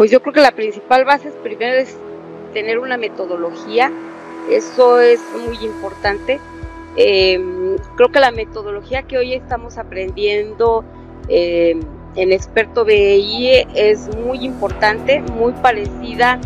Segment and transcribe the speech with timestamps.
[0.00, 1.94] Pues yo creo que la principal base primero es
[2.54, 3.92] tener una metodología,
[4.50, 6.40] eso es muy importante.
[6.96, 10.86] Em, creo que la metodología que hoy estamos aprendiendo
[11.28, 11.80] em,
[12.16, 16.40] en Experto BI es muy importante, muy parecida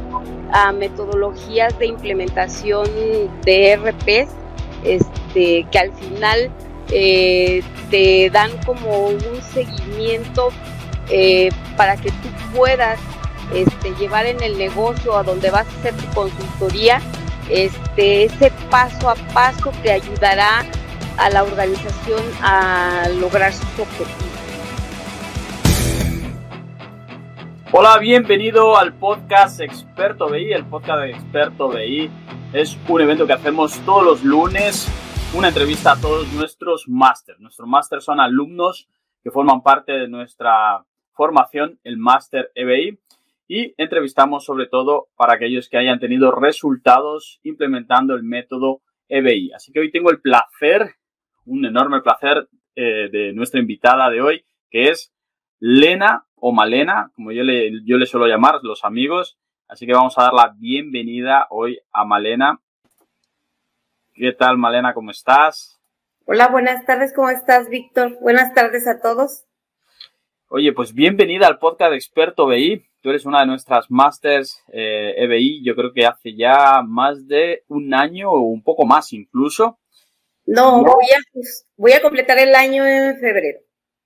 [0.50, 2.89] a metodologías de implementación
[3.45, 4.32] de RPs,
[4.82, 6.50] este, que al final
[6.91, 9.21] eh, te dan como un
[9.52, 10.48] seguimiento
[11.09, 12.98] eh, para que tú puedas
[13.52, 17.00] este, llevar en el negocio a donde vas a hacer tu consultoría,
[17.50, 20.64] este, ese paso a paso te ayudará
[21.18, 24.35] a la organización a lograr sus objetivos.
[27.72, 30.52] Hola, bienvenido al podcast Experto BI.
[30.52, 32.11] El podcast de Experto BI
[32.52, 34.88] es un evento que hacemos todos los lunes,
[35.34, 37.38] una entrevista a todos nuestros máster.
[37.41, 38.88] Nuestros máster son alumnos
[39.22, 43.00] que forman parte de nuestra formación, el máster EBI
[43.55, 49.52] y entrevistamos sobre todo para aquellos que hayan tenido resultados implementando el método EBI.
[49.52, 50.97] Así que hoy tengo el placer,
[51.47, 55.12] un enorme placer eh, de nuestra invitada de hoy, que es
[55.60, 59.38] Lena o Malena, como yo le, yo le suelo llamar, los amigos.
[59.69, 62.60] Así que vamos a dar la bienvenida hoy a Malena.
[64.14, 64.94] ¿Qué tal, Malena?
[64.94, 65.80] ¿Cómo estás?
[66.25, 67.14] Hola, buenas tardes.
[67.14, 68.19] ¿Cómo estás, Víctor?
[68.20, 69.44] Buenas tardes a todos.
[70.48, 72.84] Oye, pues bienvenida al podcast de Experto BI.
[73.05, 77.62] Tú eres una de nuestras masters eh, EBI, yo creo que hace ya más de
[77.69, 79.78] un año o un poco más incluso.
[80.47, 83.58] No, Voy, a, pues, voy a completar el año en febrero.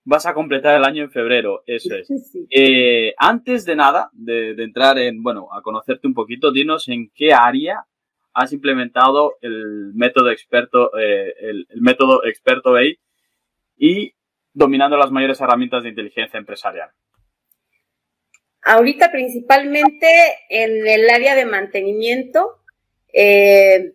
[0.02, 2.08] Vas a completar el año en febrero, eso es.
[2.50, 7.32] Eh, antes de nada, de, entrar en, bueno, a conocerte un poquito, dinos en qué
[7.32, 7.84] área
[8.34, 12.98] has implementado el método experto, eh, el, el, método experto BI
[13.76, 14.14] y
[14.52, 16.91] dominando las mayores herramientas de inteligencia empresarial?
[18.70, 20.06] Ahorita principalmente
[20.50, 22.61] en el área de mantenimiento,
[23.14, 23.94] eh,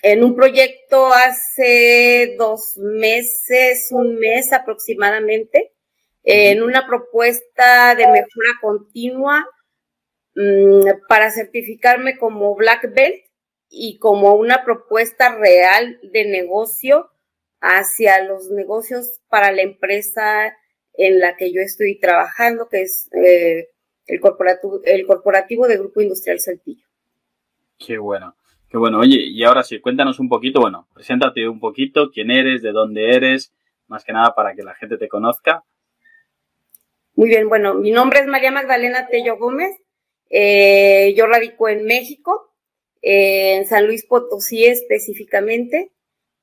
[0.00, 5.74] en un proyecto hace dos meses, un mes aproximadamente,
[6.22, 9.46] en una propuesta de mejora continua
[10.34, 13.22] mm, para certificarme como Black Belt
[13.68, 17.10] y como una propuesta real de negocio
[17.60, 20.56] hacia los negocios para la empresa
[20.94, 23.68] en la que yo estoy trabajando, que es eh,
[24.06, 26.86] el, corporativo, el corporativo de Grupo Industrial Saltillo.
[27.78, 28.36] Qué bueno,
[28.68, 29.00] qué bueno.
[29.00, 33.14] Oye, y ahora sí, cuéntanos un poquito, bueno, preséntate un poquito, quién eres, de dónde
[33.14, 33.52] eres,
[33.88, 35.64] más que nada para que la gente te conozca.
[37.14, 39.76] Muy bien, bueno, mi nombre es María Magdalena Tello Gómez,
[40.30, 42.52] eh, yo radico en México,
[43.02, 45.92] en San Luis Potosí específicamente.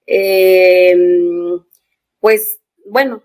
[0.05, 0.95] Eh,
[2.19, 3.21] pues bueno,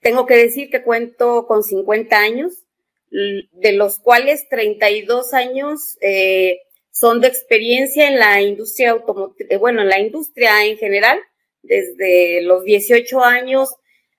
[0.00, 2.65] tengo que decir que cuento con 50 años,
[3.10, 9.82] de los cuales 32 años eh, son de experiencia en la industria automotriz, eh, bueno,
[9.82, 11.18] en la industria en general,
[11.62, 13.70] desde los 18 años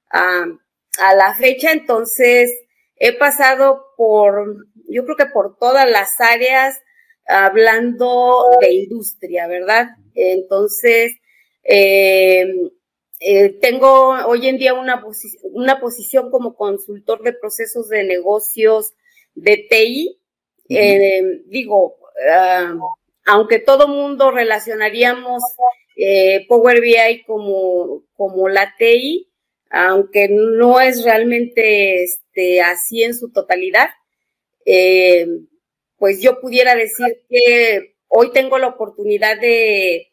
[0.09, 0.45] a,
[0.99, 1.71] a la fecha.
[1.71, 2.51] Entonces,
[2.95, 6.79] he pasado por, yo creo que por todas las áreas
[7.27, 9.87] hablando de industria, ¿verdad?
[10.15, 11.13] Entonces,
[11.63, 12.47] eh,
[13.19, 15.03] eh, tengo hoy en día una,
[15.43, 18.93] una posición como consultor de procesos de negocios
[19.33, 20.19] de TI.
[20.69, 21.97] Eh, digo,
[22.31, 22.75] ah,
[23.25, 25.43] aunque todo mundo relacionaríamos
[26.47, 29.31] Power BI como, como la TI,
[29.71, 33.89] aunque no es realmente este, así en su totalidad,
[35.97, 40.06] pues yo pudiera decir que hoy tengo la oportunidad de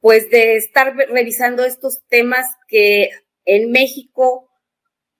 [0.00, 3.10] pues de estar revisando estos temas que
[3.44, 4.48] en México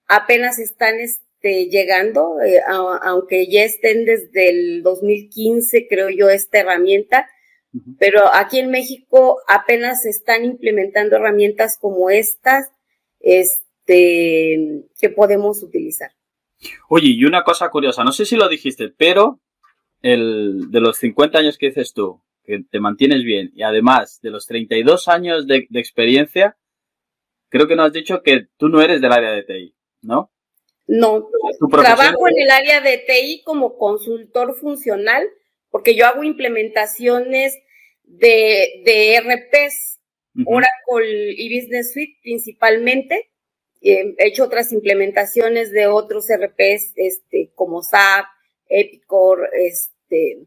[0.06, 2.61] apenas están este, llegando, eh,
[3.03, 7.28] aunque ya estén desde el 2015, creo yo, esta herramienta,
[7.99, 12.69] pero aquí en México apenas están implementando herramientas como estas,
[13.21, 16.11] este, que podemos utilizar.
[16.88, 19.41] Oye, y una cosa curiosa, no sé si lo dijiste, pero
[20.00, 24.31] el, de los 50 años que dices tú, que te mantienes bien y además de
[24.31, 26.56] los 32 años de, experiencia,
[27.48, 30.31] creo que nos has dicho que tú no eres del área de TI, ¿no?
[30.87, 31.28] No,
[31.70, 35.28] trabajo en el área de TI como consultor funcional
[35.70, 37.58] porque yo hago implementaciones
[38.04, 39.99] de, de RPs,
[40.46, 43.31] Oracle y Business Suite principalmente.
[43.82, 48.25] He hecho otras implementaciones de otros RPs, este, como SAP,
[48.69, 50.46] Epicor, este,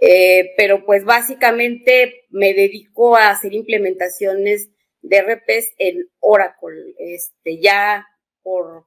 [0.00, 4.70] eh, pero pues básicamente me dedico a hacer implementaciones
[5.02, 8.06] de RPs en Oracle, este, ya
[8.42, 8.86] por,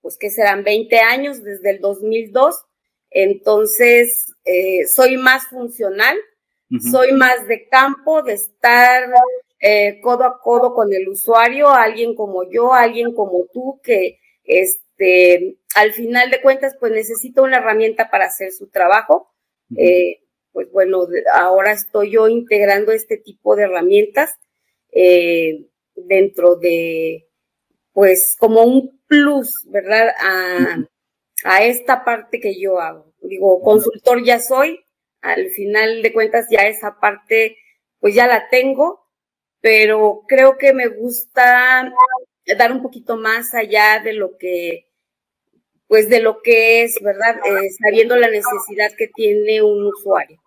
[0.00, 2.64] pues que serán 20 años, desde el 2002,
[3.10, 6.16] Entonces, eh, soy más funcional,
[6.90, 9.04] soy más de campo, de estar
[9.60, 15.58] eh, codo a codo con el usuario, alguien como yo, alguien como tú, que este,
[15.74, 19.32] al final de cuentas, pues necesita una herramienta para hacer su trabajo.
[19.76, 20.25] Eh,
[20.56, 24.30] pues bueno, ahora estoy yo integrando este tipo de herramientas
[24.90, 27.28] eh, dentro de,
[27.92, 30.14] pues como un plus, ¿verdad?
[30.18, 30.78] A,
[31.44, 33.12] a esta parte que yo hago.
[33.20, 34.82] Digo, consultor ya soy,
[35.20, 37.58] al final de cuentas ya esa parte,
[38.00, 39.06] pues ya la tengo,
[39.60, 41.92] pero creo que me gusta
[42.56, 44.86] dar un poquito más allá de lo que,
[45.86, 47.40] pues de lo que es, ¿verdad?
[47.44, 50.40] Eh, sabiendo la necesidad que tiene un usuario.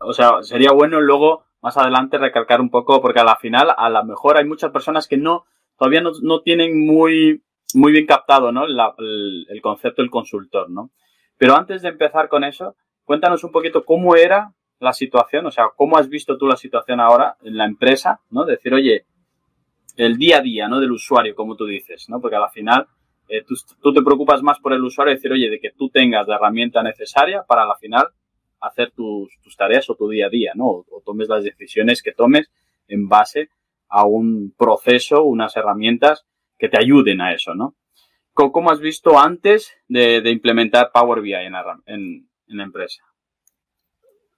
[0.00, 3.88] O sea, sería bueno luego más adelante recalcar un poco, porque a la final, a
[3.88, 5.44] lo mejor hay muchas personas que no,
[5.78, 7.42] todavía no, tienen muy,
[7.74, 8.64] muy bien captado, ¿no?
[8.66, 10.90] el, concepto del consultor, ¿no?
[11.38, 15.66] Pero antes de empezar con eso, cuéntanos un poquito cómo era la situación, o sea,
[15.76, 18.44] cómo has visto tú la situación ahora en la empresa, ¿no?
[18.44, 19.06] Decir, oye,
[19.96, 20.80] el día a día, ¿no?
[20.80, 22.20] Del usuario, como tú dices, ¿no?
[22.20, 22.88] Porque al final
[23.28, 26.36] eh, tú, te preocupas más por el usuario decir, oye, de que tú tengas la
[26.36, 28.08] herramienta necesaria para al final
[28.62, 30.66] hacer tus, tareas o tu día a día, ¿no?
[30.66, 32.50] O, tomes las decisiones que tomes
[32.88, 33.50] en base
[33.88, 36.24] a un proceso, unas herramientas
[36.58, 37.74] que te ayuden a eso, ¿no?
[38.32, 41.54] ¿Cómo, has visto antes de, implementar Power BI en
[41.86, 43.02] en la empresa?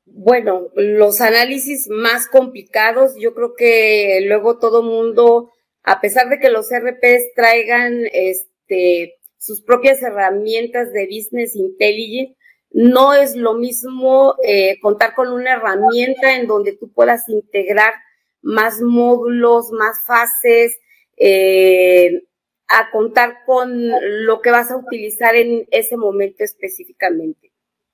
[0.06, 5.50] bueno, los análisis más complicados, yo creo que luego todo mundo,
[5.82, 12.36] a pesar de que los RPs traigan este, sus propias herramientas de business intelligence,
[12.74, 17.94] no es lo mismo eh, contar con una herramienta en donde tú puedas integrar
[18.42, 20.76] más módulos, más fases,
[21.16, 22.24] eh,
[22.66, 23.90] a contar con
[24.26, 27.52] lo que vas a utilizar en ese momento específicamente.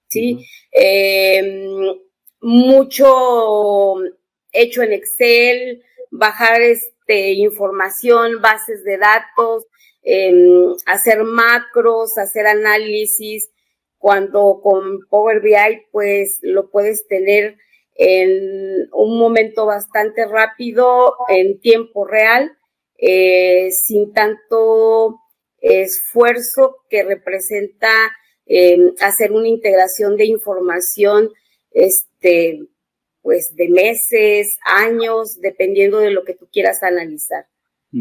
[0.08, 0.46] ¿sí?
[0.72, 1.98] Em,
[2.40, 3.96] mucho
[4.52, 9.66] hecho en Excel, bajar este, información, bases de datos,
[10.02, 13.50] em, hacer macros, hacer análisis.
[14.00, 17.58] Cuando con Power BI, pues lo puedes tener
[17.96, 22.56] en un momento bastante rápido, en tiempo real,
[22.96, 25.20] eh, sin tanto
[25.58, 27.90] esfuerzo que representa
[28.46, 31.28] eh, hacer una integración de información,
[31.72, 32.60] este,
[33.20, 37.44] pues de meses, años, dependiendo de lo que tú quieras analizar.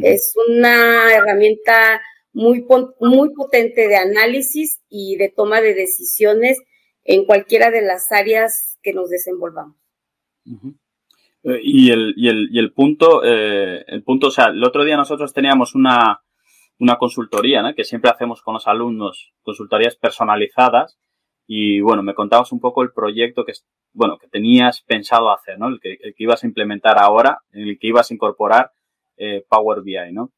[0.02, 2.02] Es una herramienta
[2.34, 2.66] muy,
[3.00, 6.60] muy potente de análisis y de toma de decisiones
[7.04, 9.76] en cualquiera de las áreas que nos desenvolvamos.
[11.44, 14.84] Eh, y, el, y, el, y el punto, eh, el punto, o sea, el otro
[14.84, 16.22] día nosotros teníamos una,
[16.80, 17.74] una consultoría, ¿no?
[17.76, 21.00] Que siempre hacemos con los alumnos, consultorías personalizadas.
[21.46, 23.54] Y bueno, me contabas un poco el proyecto que,
[23.94, 25.68] bueno, que tenías pensado hacer, ¿no?
[25.68, 28.72] El que, ibas a implementar ahora, en el que ibas a incorporar
[29.18, 30.32] eh, Power BI, ¿no?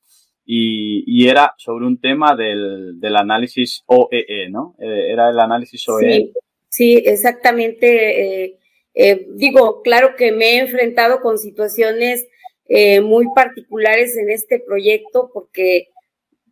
[0.46, 4.76] Y, y, era sobre un tema del, del análisis OEE, e, ¿no?
[4.80, 6.14] Eh, era el análisis OEE.
[6.14, 6.34] Sí,
[6.70, 8.44] sí exactamente.
[8.44, 8.58] Eh,
[8.94, 12.28] eh, digo, claro que me he enfrentado con situaciones
[12.68, 15.90] eh, muy particulares en este proyecto porque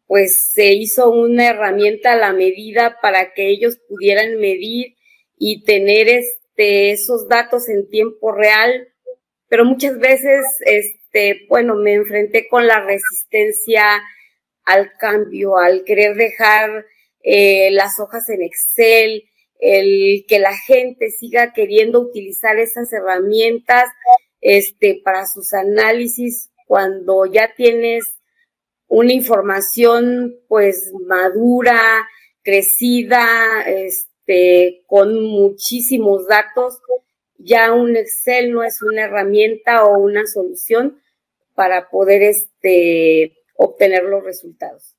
[0.07, 4.95] pues se hizo una herramienta a la medida para que ellos pudieran medir
[5.37, 8.87] y tener este, esos datos en tiempo real,
[9.47, 10.98] pero muchas veces, este,
[11.47, 13.83] bueno, me enfrenté con la resistencia
[14.65, 16.85] al cambio, al querer dejar
[17.21, 19.23] eh, las hojas en Excel,
[19.59, 23.89] el que la gente siga queriendo utilizar esas herramientas
[24.41, 28.19] este, para sus análisis cuando ya tienes
[28.87, 32.07] una información pues madura,
[32.43, 36.79] crecida, este, con muchísimos datos.
[37.39, 41.01] Ya un Excel no es una herramienta o una solución
[41.55, 44.95] para poder este, obtener los resultados.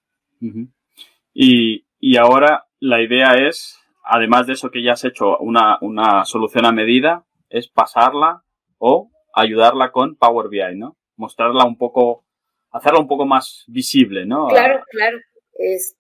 [1.33, 6.25] y, y, ahora la idea es, además de eso que ya has hecho una, una
[6.25, 8.43] solución a medida, es pasarla
[8.79, 10.97] o ayudarla con Power BI, ¿no?
[11.17, 12.25] Mostrarla un poco
[12.71, 14.49] hacerlo un poco más visible, ¿no?
[14.49, 15.19] Claro, claro.
[15.55, 15.97] Este,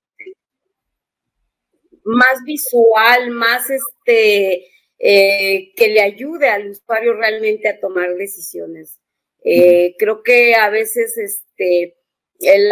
[2.04, 4.64] más visual, más este,
[5.02, 9.00] eh, que le ayude al usuario realmente a tomar decisiones.
[9.42, 11.96] Eh, creo que a veces este,
[12.40, 12.70] el,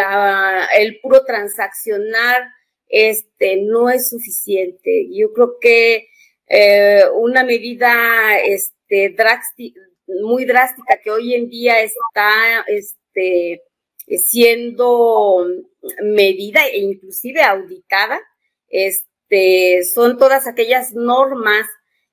[0.78, 2.50] el, puro transaccionar
[2.86, 5.08] este, no es suficiente.
[5.10, 6.08] Yo creo que
[6.48, 9.16] eh, una medida este,
[10.22, 13.62] muy drástica que hoy en día está este,
[14.06, 15.46] siendo
[16.02, 18.20] medida e inclusive auditada,
[18.68, 21.66] este, son todas aquellas normas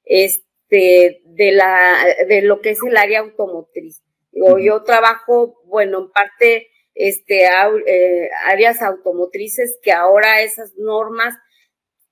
[0.06, 4.02] este, de, la, de lo que es el área automotriz.
[4.32, 11.36] yo trabajo, bueno, en parte este, eh, áreas automotrices que ahora esas normas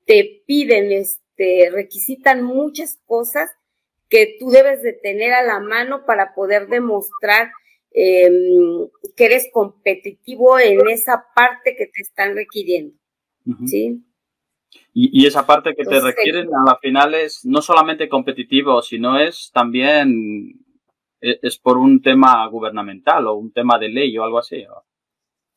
[0.05, 3.49] te piden, este, requisitan muchas cosas
[4.09, 7.51] que tú debes de tener a la mano para poder demostrar
[7.91, 12.95] em, que eres competitivo en esa parte que te están requiriendo.
[13.65, 14.03] ¿Sí?
[14.95, 19.49] Y, esa parte que te requieren a la final es no solamente competitivo, sino es
[19.51, 20.53] también
[21.19, 24.63] e, es, por un tema gubernamental o un tema de ley o algo así.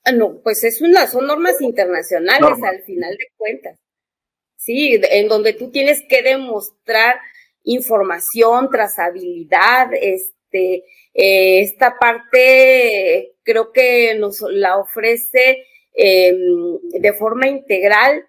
[0.05, 3.79] Ah, no, pues es una, son normas internacionales al final de cuentas.
[4.57, 7.17] Sí, en donde tú tienes que demostrar
[7.65, 18.25] información, trazabilidad, este, eh, esta parte creo que nos la ofrece em, de forma integral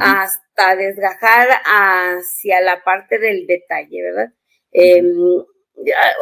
[0.00, 4.28] hasta desgajar hacia la parte del detalle, ¿verdad?
[4.72, 5.44] Em,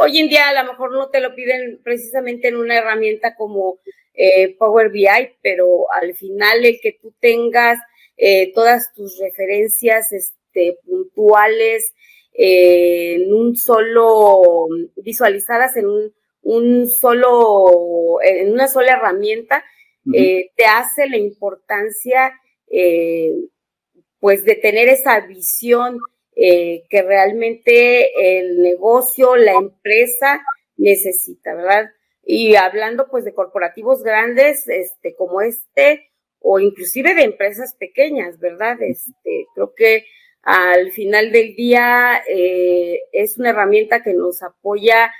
[0.00, 3.78] hoy en día a lo mejor no te lo piden precisamente en una herramienta como
[4.14, 5.06] eh, Power BI,
[5.42, 7.78] pero al final el que tú tengas
[8.16, 11.94] eh, todas tus referencias este, puntuales
[12.34, 19.64] eh, en un solo, visualizadas en un, un, solo, en una sola herramienta,
[20.04, 22.32] te hace la importancia
[24.20, 25.98] pues de tener esa visión
[26.36, 30.40] eh, que realmente el negocio, la empresa
[30.76, 31.90] necesita, ¿verdad?
[32.22, 38.80] Y hablando pues de corporativos grandes, este, como este, o inclusive de empresas pequeñas, ¿verdad?
[38.82, 40.06] Este, creo que
[40.42, 45.12] al final del día eh, es una herramienta que nos apoya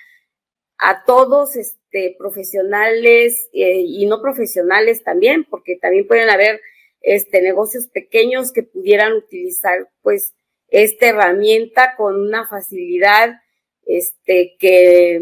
[0.78, 6.60] a todos, este, profesionales eh, y no profesionales también, porque también pueden haber
[7.00, 10.34] este, negocios pequeños que pudieran utilizar pues
[10.68, 13.40] esta herramienta con una facilidad
[13.86, 15.20] este, que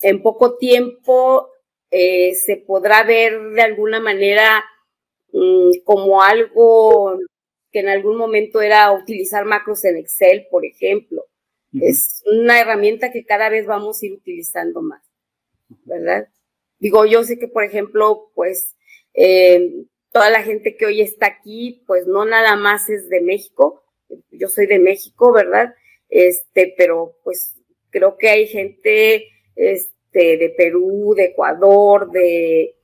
[0.00, 1.48] en poco tiempo
[1.90, 4.64] eh, se podrá ver de alguna manera
[5.32, 7.18] mm, como algo
[7.72, 11.24] que en algún momento era utilizar macros en Excel, por ejemplo.
[11.80, 15.02] Es una herramienta que cada vez vamos a ir utilizando más,
[15.84, 16.28] ¿verdad?
[16.78, 18.74] Digo, yo sé que, por ejemplo, pues
[19.12, 23.84] eh, toda la gente que hoy está aquí, pues no nada más es de México,
[24.30, 25.74] yo soy de México, ¿verdad?
[26.08, 27.54] Este, pero pues
[27.90, 32.74] creo que hay gente este, de Perú, de Ecuador, de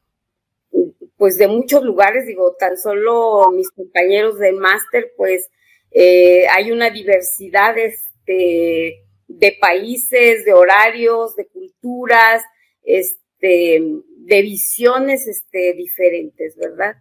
[1.17, 5.49] pues de muchos lugares, digo, tan solo mis compañeros de máster, pues
[5.93, 12.43] eh, hay una diversidad este, de países, de horarios, de culturas,
[12.83, 13.83] este,
[14.27, 16.97] de visiones este, diferentes, ¿verdad?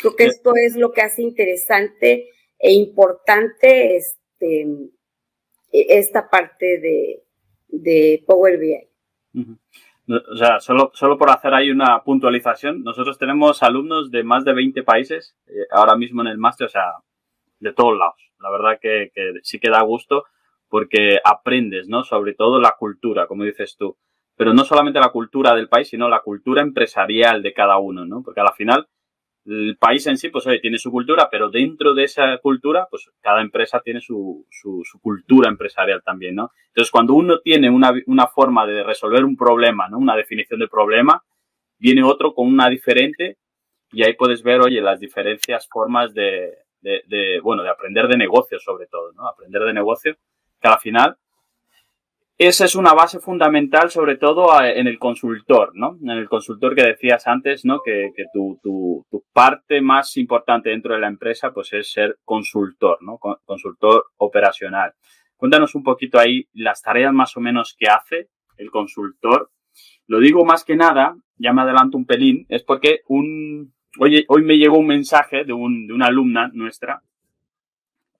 [0.00, 4.62] Creo que esto es lo que hace interesante e importante este,
[5.70, 7.22] e, esta parte de,
[7.68, 8.88] de Power BI.
[10.06, 14.54] O sea, solo, solo por hacer ahí una puntualización, nosotros tenemos alumnos de más de
[14.54, 16.92] 20 países eh, ahora mismo en el máster, o sea,
[17.58, 18.32] de todos lados.
[18.40, 20.24] La verdad que, que sí que da gusto
[20.68, 22.02] porque aprendes, ¿no?
[22.02, 23.98] Sobre todo la cultura, como dices tú
[24.36, 28.22] pero no solamente la cultura del país, sino la cultura empresarial de cada uno, ¿no?
[28.22, 28.86] Porque al final
[29.46, 33.10] el país en sí, pues oye, tiene su cultura, pero dentro de esa cultura, pues
[33.20, 36.50] cada empresa tiene su, su, cultura empresarial también, ¿no?
[36.68, 39.98] Entonces, cuando uno tiene una, una, forma de resolver un problema, ¿no?
[39.98, 41.22] Una definición de problema,
[41.78, 43.36] viene otro con una diferente
[43.92, 48.16] y ahí puedes ver, oye, las diferencias formas de, de, de bueno, de aprender de
[48.16, 49.28] negocio sobre todo, ¿no?
[49.28, 50.16] Aprender de negocio,
[50.58, 51.18] que al final
[52.36, 55.96] esa es una base fundamental, sobre todo en el consultor, ¿no?
[56.02, 57.80] En el consultor que decías antes, ¿no?
[57.84, 63.18] Que, tu, parte más importante dentro de la empresa, pues es ser consultor, ¿no?
[63.18, 64.94] Consultor operacional.
[65.36, 69.50] Cuéntanos un poquito ahí las tareas más o menos que hace el consultor.
[70.06, 74.42] Lo digo más que nada, ya me adelanto un pelín, es porque un, hoy, hoy
[74.42, 77.02] me llegó un mensaje de, un, de una alumna nuestra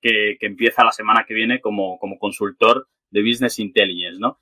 [0.00, 4.38] que, que empieza la semana que viene como, como consultor de Business Intelligence, ¿no?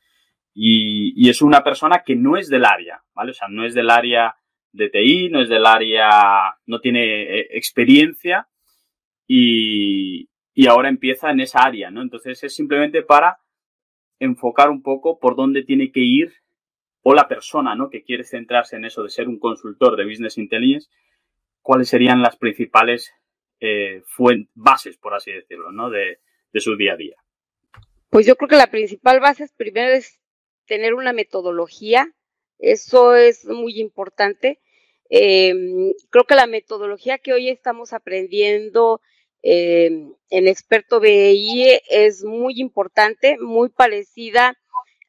[0.55, 3.31] Y, es una persona que no es del área, ¿vale?
[3.31, 4.37] O sea, no es del área
[4.73, 8.49] de TI, no es del área, no tiene eh, experiencia
[9.27, 10.29] y,
[10.67, 12.01] ahora empieza en esa área, ¿no?
[12.01, 13.41] Entonces es simplemente para
[14.19, 16.33] enfocar un poco por dónde tiene que ir
[17.03, 17.91] o la persona, ¿no?
[17.91, 20.89] Que quiere centrarse en eso de ser un consultor de Business Intelligence,
[21.61, 23.13] cuáles serían las principales
[23.61, 24.03] eh,
[24.55, 25.91] bases, por así decirlo, ¿no?
[25.91, 26.21] De,
[26.53, 27.22] de su día a día.
[28.13, 30.21] Pues yo creo que la principal base es primero es
[30.67, 32.13] tener una metodología,
[32.59, 34.61] eso es muy importante.
[35.09, 39.01] Em, creo que la metodología que hoy estamos aprendiendo
[39.43, 44.59] eh, en Experto BI es muy importante, muy parecida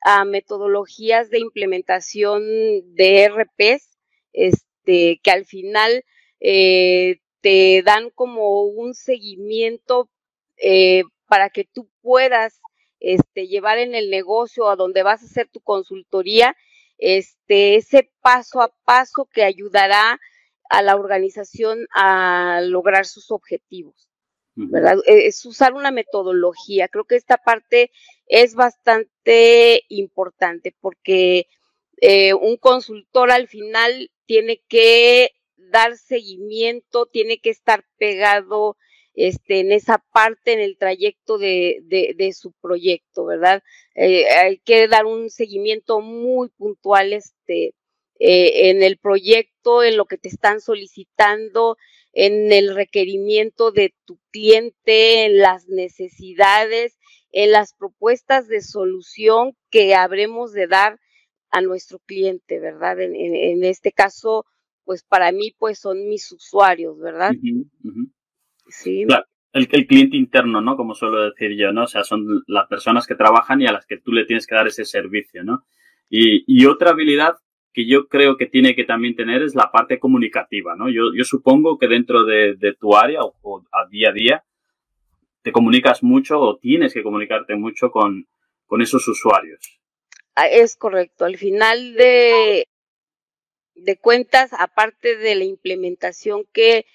[0.05, 2.41] a metodologías de implementación
[2.95, 3.97] de RPs,
[4.31, 6.05] este, que al final
[6.39, 10.09] eh, te dan como un seguimiento
[10.55, 12.61] eh, para que tú puedas
[13.03, 16.55] este, llevar en el negocio a donde vas a hacer tu consultoría,
[16.97, 20.19] este, ese paso a paso que ayudará
[20.69, 24.09] a la organización a lograr sus objetivos.
[24.55, 24.99] ¿verdad?
[25.05, 26.87] E, es usar una metodología.
[26.87, 27.91] Creo que esta parte
[28.27, 31.47] es bastante importante porque
[31.99, 38.77] eh, un consultor al final tiene que dar seguimiento, tiene que estar pegado
[39.15, 43.63] este, en esa parte, en el trayecto de, de, su proyecto, ¿verdad?
[43.95, 47.75] Eh, hay que dar un seguimiento muy puntual este,
[48.19, 51.77] eh, en el proyecto, en lo que te están solicitando,
[52.11, 56.97] en el requerimiento de tu cliente, en las necesidades,
[57.31, 60.99] en las propuestas de solución que habremos de dar
[61.49, 62.99] a nuestro cliente, ¿verdad?
[62.99, 64.45] En, en, este caso,
[64.85, 67.31] pues para mí, pues son mis usuarios, ¿verdad?
[68.67, 69.05] Sí.
[69.07, 70.75] Claro, el, el cliente interno, ¿no?
[70.75, 71.83] Como suelo decir yo, ¿no?
[71.83, 74.55] O sea, son las personas que trabajan y a las que tú le tienes que
[74.55, 75.65] dar ese servicio, ¿no?
[76.09, 77.35] Y, y otra habilidad
[77.73, 80.89] que yo creo que tiene que también tener es la parte comunicativa, ¿no?
[80.89, 84.43] Yo, yo supongo que dentro de, tu área o, a día a día
[85.41, 88.27] te comunicas mucho o tienes que comunicarte mucho con,
[88.67, 89.79] con esos usuarios.
[90.35, 91.25] Ah, es correcto.
[91.25, 92.67] Al final de,
[93.75, 96.85] de cuentas, aparte de la implementación que,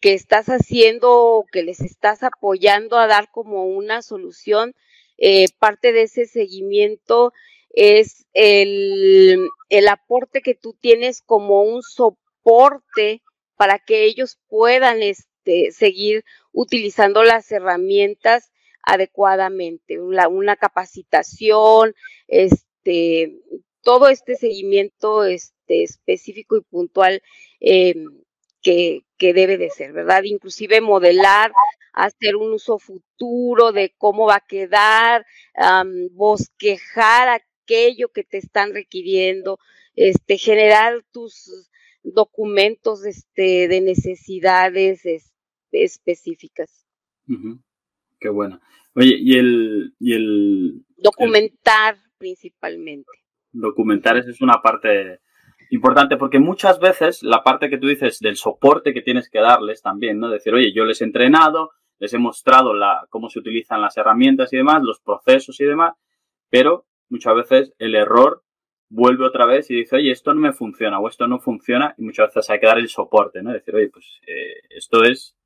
[0.00, 4.74] que estás haciendo o que les estás apoyando a dar como una solución,
[5.18, 7.32] eh, parte de ese seguimiento
[7.70, 13.22] es el, el aporte que tú tienes como un soporte
[13.56, 18.50] para que ellos puedan este, seguir utilizando las herramientas
[18.82, 21.94] adecuadamente, una, capacitación,
[22.26, 23.38] este,
[23.82, 27.22] todo este seguimiento este, específico y puntual
[27.60, 27.94] eh,
[28.62, 30.22] que, que, debe de ser, ¿verdad?
[30.24, 31.52] Inclusive modelar,
[31.92, 35.26] hacer un uso futuro de cómo va a quedar,
[36.12, 39.58] bosquejar aquello que te están requiriendo,
[39.94, 41.68] este, generar tus
[42.02, 45.02] documentos este, de necesidades
[45.72, 46.86] específicas.
[48.18, 48.60] Qué bueno.
[48.94, 49.94] Oye, y el...
[49.98, 53.10] Y el Documentar principalmente.
[53.52, 55.20] Documentar, esa es una parte
[55.70, 59.82] importante porque muchas veces la parte que tú dices del soporte que tienes que darles
[59.82, 60.28] también, ¿no?
[60.28, 64.52] Decir, oye, yo les he entrenado, les he mostrado la, cómo se utilizan las herramientas
[64.52, 65.94] y demás, los procesos y demás,
[66.48, 68.42] pero muchas veces el error
[68.88, 72.02] vuelve otra vez y dice, oye, esto no me funciona o esto no funciona y
[72.02, 73.52] muchas veces hay que dar el soporte, ¿no?
[73.52, 75.36] Decir, oye, pues eh, esto es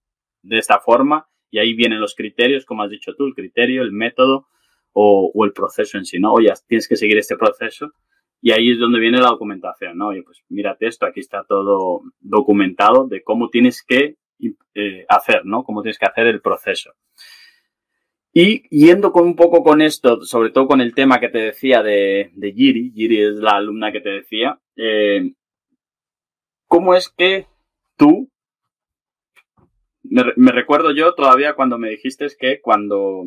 [0.42, 3.92] de esta forma y ahí vienen los criterios, como has dicho tú, el criterio, el
[3.92, 4.48] método
[4.92, 6.32] o, el proceso en sí, ¿no?
[6.32, 7.92] Oye, tienes que seguir este proceso
[8.44, 10.08] y ahí es donde viene la documentación, ¿no?
[10.08, 14.16] Oye, pues mírate esto, aquí está todo documentado de cómo tienes que
[14.74, 15.64] eh, hacer, ¿no?
[15.64, 16.92] Cómo tienes que hacer el proceso.
[18.34, 21.82] Y yendo con un poco con esto, sobre todo con el tema que te decía
[21.82, 25.32] de, de Giri, Giri es la alumna que te decía, eh,
[26.66, 27.46] ¿cómo es que
[27.96, 28.28] tú,
[30.02, 33.24] me, recuerdo yo todavía cuando me dijiste que cuando,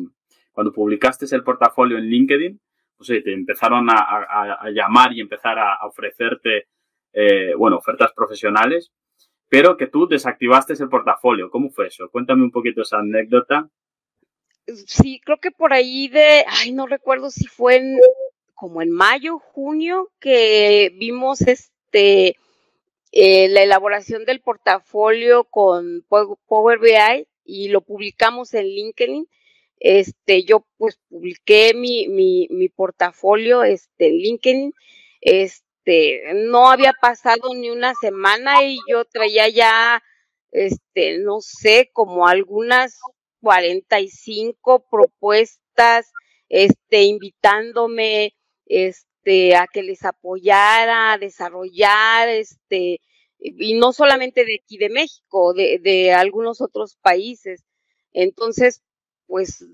[0.52, 2.60] cuando publicaste el portafolio en LinkedIn,
[2.98, 6.66] pues te empezaron a, llamar y empezar a, ofrecerte,
[7.12, 8.92] eh, bueno, ofertas profesionales,
[9.48, 11.50] pero que tú desactivaste el portafolio.
[11.50, 12.10] ¿Cómo fue eso?
[12.10, 13.70] Cuéntame un poquito esa anécdota
[14.86, 17.98] sí, creo que por ahí de, ay, no recuerdo si fue en,
[18.54, 22.36] como en mayo, junio, que vimos este,
[23.12, 29.26] eh, la elaboración del portafolio con Power BI y lo publicamos en LinkedIn.
[29.80, 34.74] Este, yo pues publiqué mi, mi, mi portafolio este, en LinkedIn.
[35.20, 40.02] Este, no había pasado ni una semana y yo traía ya,
[40.52, 42.98] este, no sé, como algunas
[43.42, 46.10] 45 propuestas,
[46.48, 48.34] este, invitándome,
[48.66, 53.00] este, a que les apoyara, a desarrollar, este,
[53.38, 57.64] y no solamente de aquí de México, de, de algunos otros países.
[58.12, 58.82] Entonces,
[59.28, 59.64] pues,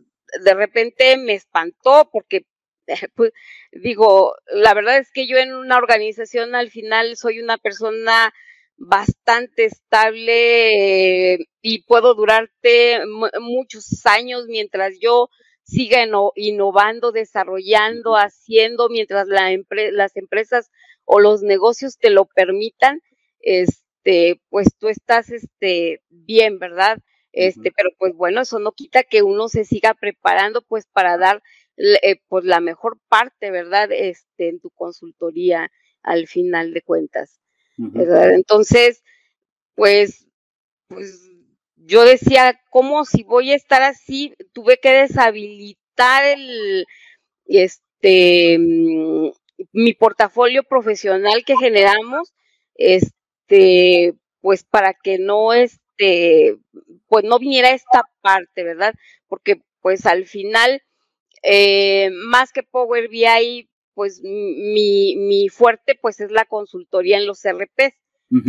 [0.45, 2.45] de repente me espantó porque
[3.14, 3.33] pues,
[3.73, 8.35] digo, la verdad es que yo en una organización al final soy una persona
[8.77, 13.01] bastante estable eh, y puedo durarte
[13.40, 15.29] muchos años mientras yo
[15.62, 19.51] siga innovando, desarrollando, haciendo, mientras la
[19.93, 20.71] las empresas
[21.05, 23.01] o los negocios te lo permitan,
[23.40, 26.99] este, pues tú estás este, bien, ¿verdad?
[27.35, 31.42] Este, pero pues bueno, eso no quita que uno se siga preparando pues para dar
[31.77, 33.90] eh, pues la mejor parte, ¿verdad?
[33.90, 35.70] Este, en tu consultoría
[36.03, 37.40] al final de cuentas.
[37.77, 38.33] ¿verdad?
[38.35, 39.03] Entonces,
[39.75, 40.29] pues,
[40.87, 41.29] pues
[41.75, 44.33] yo decía, ¿cómo si voy a estar así?
[44.53, 46.87] Tuve que deshabilitar el,
[47.47, 49.31] este, mm,
[49.73, 52.33] mi portafolio profesional que generamos,
[52.77, 55.53] este, pues para que no,
[55.96, 56.57] este,
[57.09, 58.94] pues no viniera esta parte, ¿verdad?
[59.28, 60.83] Porque pues al final,
[61.42, 67.42] eh, más que Power BI, pues mi, mi fuerte pues es la consultoría en los
[67.44, 67.94] RPs,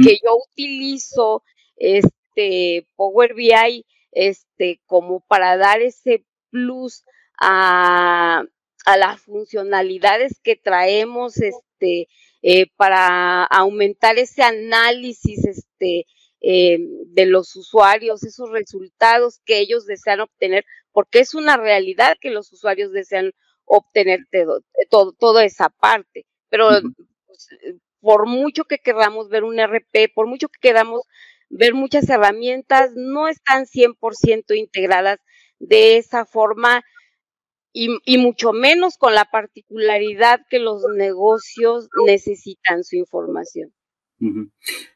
[0.03, 1.43] que yo utilizo
[1.75, 7.03] este Power BI este como para dar ese plus
[7.39, 8.43] a,
[8.86, 12.08] a las funcionalidades que traemos este
[12.41, 16.08] eh, para aumentar ese análisis este
[16.47, 16.77] eh,
[17.08, 22.53] de los usuarios, esos resultados que ellos desean obtener, porque es una realidad que los
[22.53, 23.31] usuarios desean
[23.65, 24.27] obtener
[24.91, 26.27] todo, toda esa parte.
[26.49, 26.69] Pero
[27.25, 27.49] pues,
[27.99, 31.01] por mucho que queramos ver un RP, por mucho que queramos
[31.49, 35.17] ver muchas herramientas, no están 100% integradas
[35.58, 36.84] de esa forma
[37.73, 43.73] y, y, mucho menos con la particularidad que los negocios necesitan su información.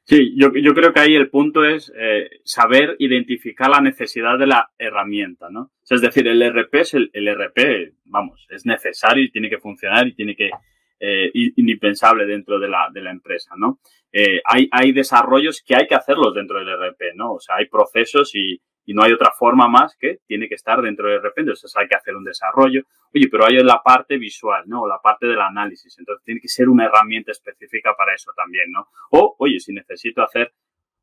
[0.04, 4.48] Sí, yo, yo, creo que ahí el punto es eh, saber identificar la necesidad de
[4.48, 5.72] la herramienta, ¿no?
[5.90, 10.08] es decir, el RP es el, el, RP, vamos, es necesario y tiene que funcionar
[10.08, 10.52] y tiene que
[11.00, 13.80] eh, indispensable dentro de la, de la empresa, ¿no?
[14.12, 17.34] Eh, hay, hay desarrollos que hay que hacerlos dentro del RP, ¿no?
[17.34, 18.60] O sea, hay procesos y,
[18.90, 21.88] y no hay otra forma más que tiene que estar dentro de repente, entonces hay
[21.88, 22.82] que hacer un desarrollo.
[23.14, 24.88] Oye, pero hay la parte visual, ¿no?
[24.88, 28.88] La parte del análisis, entonces tiene que ser una herramienta específica para eso también, ¿no?
[29.12, 30.54] O, oye, si necesito hacer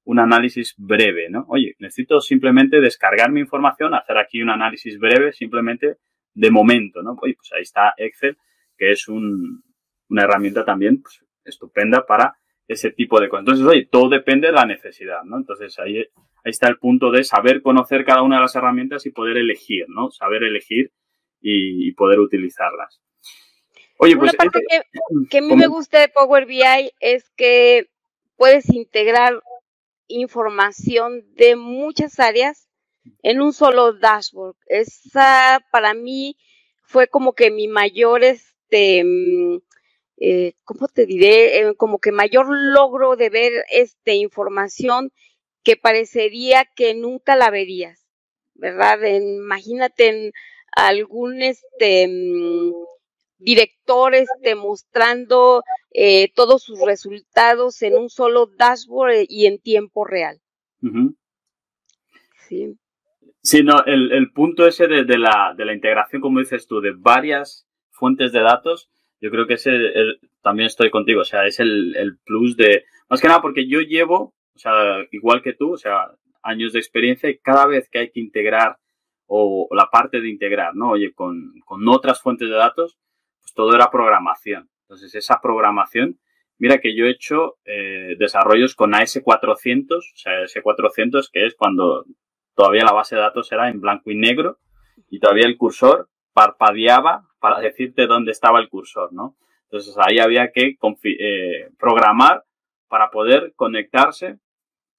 [0.02, 1.46] un análisis breve, ¿no?
[1.48, 5.98] Oye, necesito simplemente descargar mi información, hacer aquí un análisis breve, simplemente
[6.34, 7.16] de momento, ¿no?
[7.22, 8.36] Oye, pues ahí está Excel,
[8.76, 9.62] que es un,
[10.08, 12.36] una herramienta también pues, estupenda para
[12.68, 13.42] ese tipo de cosas.
[13.42, 15.36] Entonces, oye, todo depende de la necesidad, ¿no?
[15.36, 15.98] Entonces, ahí
[16.46, 19.86] ahí está el punto de saber conocer cada una de las herramientas y poder elegir,
[19.88, 20.10] ¿no?
[20.12, 20.92] Saber elegir
[21.40, 23.00] y, poder utilizarlas.
[23.98, 24.32] Oye, pues.
[24.32, 24.64] Una parte
[25.30, 27.88] que, a mí me gusta de Power BI es que
[28.36, 29.42] puedes integrar
[30.08, 32.68] información de muchas áreas
[33.22, 34.56] en un solo dashboard.
[34.66, 36.36] Esa para mí
[36.82, 39.58] fue como que mi mayor, este, mm,
[40.18, 41.60] eh, ¿cómo te diré?
[41.60, 45.12] Eh, como que mayor logro de ver este información
[45.62, 48.06] que parecería que nunca la verías,
[48.54, 49.02] ¿verdad?
[49.04, 50.32] imagínate en
[50.72, 52.72] algún este mm,
[53.38, 60.40] director este, mostrando eh, todos sus resultados en un solo dashboard y en tiempo real.
[62.48, 62.76] Sí.
[63.42, 67.66] Sí, no, el, punto ese de, la, de la integración, como dices tú, de varias
[67.90, 68.90] fuentes de datos,
[69.26, 69.72] yo creo que ese
[70.42, 74.36] también estoy contigo, o sea, es el, plus de, más que nada porque yo llevo
[74.56, 76.10] o sea, igual que tú, o sea,
[76.42, 78.78] años de experiencia y cada vez que hay que integrar
[79.26, 80.92] o, la parte de integrar, ¿no?
[80.92, 81.52] Oye, con,
[81.88, 82.96] otras fuentes de datos,
[83.42, 84.70] pues todo era programación.
[84.82, 86.18] Entonces, esa programación,
[86.58, 92.06] mira que yo he hecho eh, desarrollos con AS400, o sea, AS400 que es cuando
[92.54, 94.58] todavía la base de datos era en blanco y negro
[95.10, 99.36] y todavía el cursor parpadeaba para decirte dónde estaba el cursor, ¿no?
[99.64, 102.44] Entonces ahí había que eh, programar
[102.88, 104.38] para poder conectarse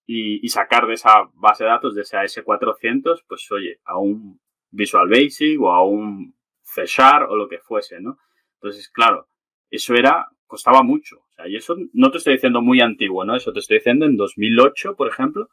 [0.06, 4.40] y, sacar de esa base de datos, de ese AS400, pues oye, a un
[4.72, 6.86] Visual Basic o a un C
[7.28, 8.18] o lo que fuese, ¿no?
[8.56, 9.28] Entonces, claro,
[9.70, 11.18] eso era, costaba mucho.
[11.18, 13.36] O sea, y eso no te estoy diciendo muy antiguo, ¿no?
[13.36, 15.50] Eso te estoy diciendo en 2008, por ejemplo,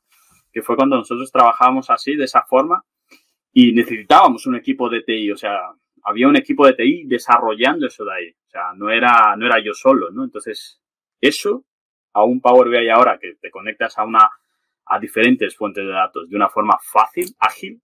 [0.53, 2.85] que fue cuando nosotros trabajábamos así, de esa forma,
[3.53, 5.59] y necesitábamos un equipo de TI, o sea,
[6.05, 8.31] había un equipo de TI desarrollando eso de ahí.
[8.31, 10.25] O sea, no era, no era yo solo, ¿no?
[10.25, 10.81] Entonces,
[11.21, 11.65] eso
[12.13, 14.31] a un Power BI ahora que te conectas a una
[14.87, 17.81] a diferentes fuentes de datos de una forma fácil, ágil,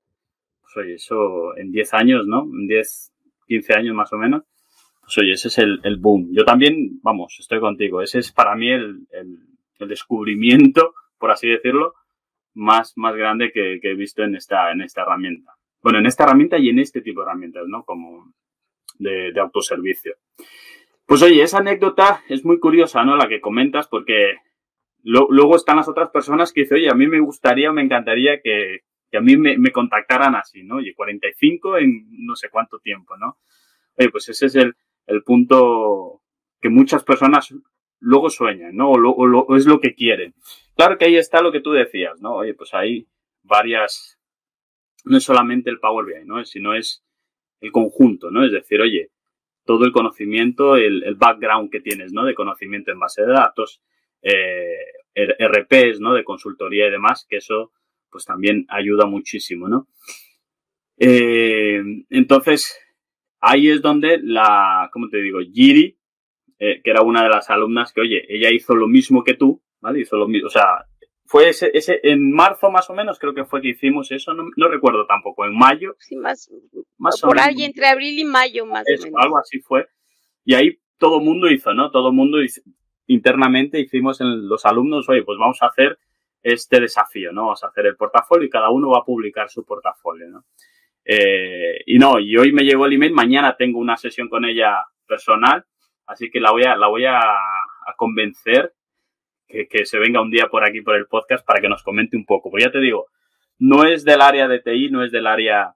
[0.61, 2.42] pues oye, eso en 10 años, ¿no?
[2.42, 3.12] En 10,
[3.46, 4.44] 15 años más o menos,
[5.00, 6.28] pues oye, ese es el, el boom.
[6.33, 9.38] Yo también, vamos, estoy contigo, ese es para mí el, el,
[9.78, 11.94] el descubrimiento, por así decirlo,
[12.54, 15.52] más, más grande que, que, he visto en esta, en esta herramienta.
[15.82, 17.84] Bueno, en esta herramienta y en este tipo de herramientas, ¿no?
[17.84, 18.32] Como
[18.98, 20.16] de, autoservicio.
[21.06, 23.16] Pues oye, esa anécdota es muy curiosa, ¿no?
[23.16, 24.36] La que comentas, porque
[25.02, 28.82] luego están las otras personas que dicen, oye, a mí me gustaría, me encantaría que,
[29.12, 30.76] a mí me, contactaran así, ¿no?
[30.76, 33.38] Oye, 45 en no sé cuánto tiempo, ¿no?
[33.98, 34.74] Oye, pues ese es el,
[35.24, 36.22] punto
[36.60, 37.52] que muchas personas
[37.98, 38.90] luego sueñan, ¿no?
[38.92, 40.34] O, es lo que quieren.
[40.76, 42.34] Claro que ahí está lo que tú decías, ¿no?
[42.34, 43.08] Oye, pues hay
[43.42, 44.19] varias
[45.04, 46.44] no es solamente el Power BI, ¿no?
[46.44, 47.04] Sino es
[47.60, 48.44] el conjunto, ¿no?
[48.44, 49.10] Es decir, oye,
[49.64, 52.24] todo el conocimiento, el, background que tienes, ¿no?
[52.24, 53.82] De conocimiento en base de datos,
[54.22, 54.76] eh,
[55.14, 56.14] RPs, ¿no?
[56.14, 57.72] De consultoría y demás, que eso,
[58.10, 59.88] pues también ayuda muchísimo, ¿no?
[60.98, 62.78] Eh, entonces,
[63.40, 65.38] ahí es donde la, ¿cómo te digo?
[65.40, 65.96] Giri,
[66.58, 69.62] eh, que era una de las alumnas que, oye, ella hizo lo mismo que tú,
[69.80, 70.00] ¿vale?
[70.00, 70.86] Hizo lo mismo, o sea,
[71.30, 74.68] fue ese, ese, en marzo más o menos, creo que fue que hicimos eso, no,
[74.68, 75.94] recuerdo tampoco, en mayo.
[76.00, 76.50] Sí, más,
[76.98, 79.22] más por ahí, entre abril y mayo más o menos.
[79.22, 79.86] Algo así fue.
[80.44, 81.92] Y ahí todo el mundo hizo, ¿no?
[81.92, 82.38] Todo el mundo
[83.06, 86.00] internamente hicimos en los alumnos, oye, pues vamos a hacer
[86.42, 87.42] este desafío, ¿no?
[87.42, 90.46] Vamos a hacer el portafolio y cada uno va a publicar su portafolio, ¿no?
[91.04, 94.84] Eh, y no, y hoy me llegó el email, mañana tengo una sesión con ella
[95.06, 95.64] personal,
[96.08, 98.74] así que la voy a, la voy a, a convencer
[99.50, 102.24] que, se venga un día por aquí por el podcast para que nos comente un
[102.24, 102.50] poco.
[102.50, 103.06] Pues ya te digo,
[103.58, 105.74] no es del área de TI, no es del área,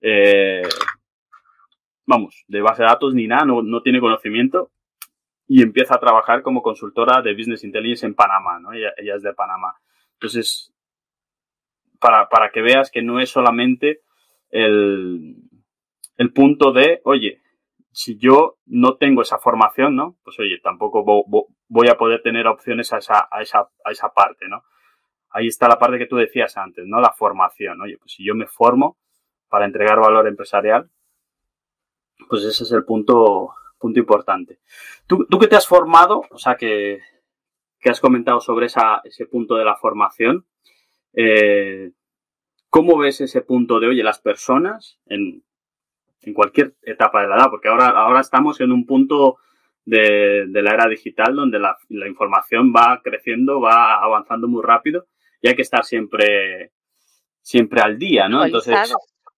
[0.00, 0.62] eh,
[2.06, 4.70] vamos, de base de datos ni nada, no, tiene conocimiento
[5.46, 8.72] y empieza a trabajar como consultora de Business Intelligence en Panamá, ¿no?
[8.72, 9.74] Ella, es de Panamá.
[10.14, 10.72] Entonces,
[11.98, 14.02] para, para, que veas que no es solamente
[14.50, 15.34] el,
[16.16, 17.39] el punto de, oye,
[17.92, 20.16] si yo no tengo esa formación, ¿no?
[20.22, 21.04] Pues oye, tampoco
[21.68, 24.64] voy a poder tener opciones a esa, a esa, a esa parte, ¿no?
[25.30, 27.00] Ahí está la parte que tú decías antes, ¿no?
[27.00, 28.98] La formación, oye, pues si yo me formo
[29.48, 30.90] para entregar valor empresarial,
[32.28, 34.60] pues ese es el punto, punto importante.
[35.06, 37.00] ¿Tú, tú que te has formado, o sea, que,
[37.80, 40.46] que has comentado sobre esa, ese punto de la formación,
[41.12, 41.92] eh,
[42.68, 45.42] ¿cómo ves ese punto de, oye, las personas en,
[46.22, 49.38] en cualquier etapa de la edad, porque ahora, ahora estamos en un punto
[49.84, 51.76] de, la era digital donde la,
[52.08, 55.06] información va creciendo, va avanzando muy rápido
[55.40, 56.72] y hay que estar siempre,
[57.40, 58.44] siempre al día, ¿no?
[58.44, 58.94] Entonces,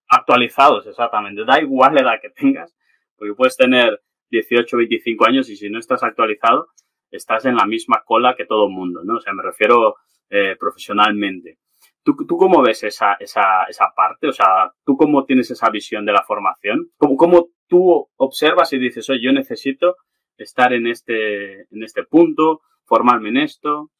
[0.09, 1.45] actualizados, exactamente.
[1.45, 2.75] Da igual la edad que tengas,
[3.17, 6.69] porque puedes tener 18, 25 años y si no estás actualizado,
[7.11, 9.17] estás en la misma cola que todo el mundo, ¿no?
[9.17, 9.97] O sea, me refiero
[10.31, 11.59] eh, profesionalmente.
[12.03, 14.29] ¿Tú, ¿Tú, cómo ves esa, esa, esa parte?
[14.29, 16.91] O sea, ¿tú cómo tienes esa visión de la formación?
[16.97, 19.97] ¿Cómo, cómo tú observas y dices, oye, yo necesito
[20.37, 23.91] estar en este, en este punto, formarme en esto?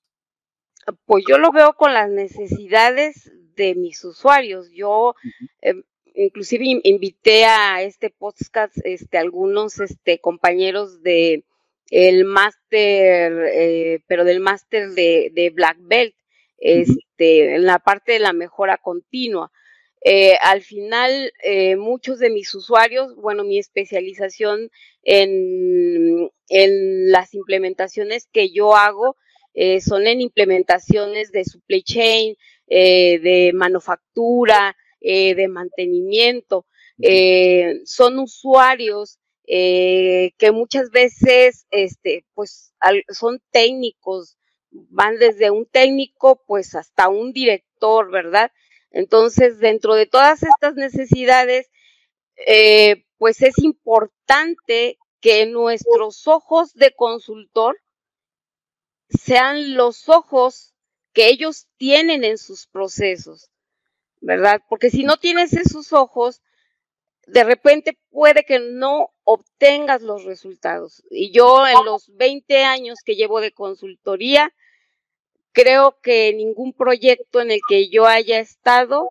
[1.05, 4.71] Pues yo lo veo con las necesidades de mis usuarios.
[4.73, 5.15] Yo
[5.61, 5.83] em,
[6.15, 11.45] inclusive invité a este podcast este, algunos este, compañeros de
[11.91, 16.15] el máster, eh, pero del máster de, de Black Belt
[16.63, 19.51] este, en la parte de la mejora continua.
[20.05, 24.71] Eh, al final, eh, muchos de mis usuarios, bueno, mi especialización
[25.03, 29.17] en, en las implementaciones que yo hago
[29.55, 32.37] eh, son en implementaciones de supply chain,
[32.69, 36.65] de manufactura, de mantenimiento.
[37.85, 42.73] son usuarios que muchas veces, este, pues,
[43.11, 44.39] son técnicos,
[44.73, 48.51] van desde un técnico pues hasta un director, ¿verdad?
[48.91, 51.71] Entonces, dentro de todas estas necesidades,
[52.47, 57.81] eh, pues es importante que nuestros ojos de consultor
[59.09, 60.75] sean los ojos
[61.13, 63.51] que ellos tienen en sus procesos,
[64.21, 64.63] ¿verdad?
[64.69, 66.43] Porque si no tienes esos ojos,
[67.27, 71.03] de repente puede que no obtengas los resultados.
[71.11, 74.53] Y yo en los 20 años que llevo de consultoría,
[75.53, 79.11] creo que ningún proyecto en el que yo haya estado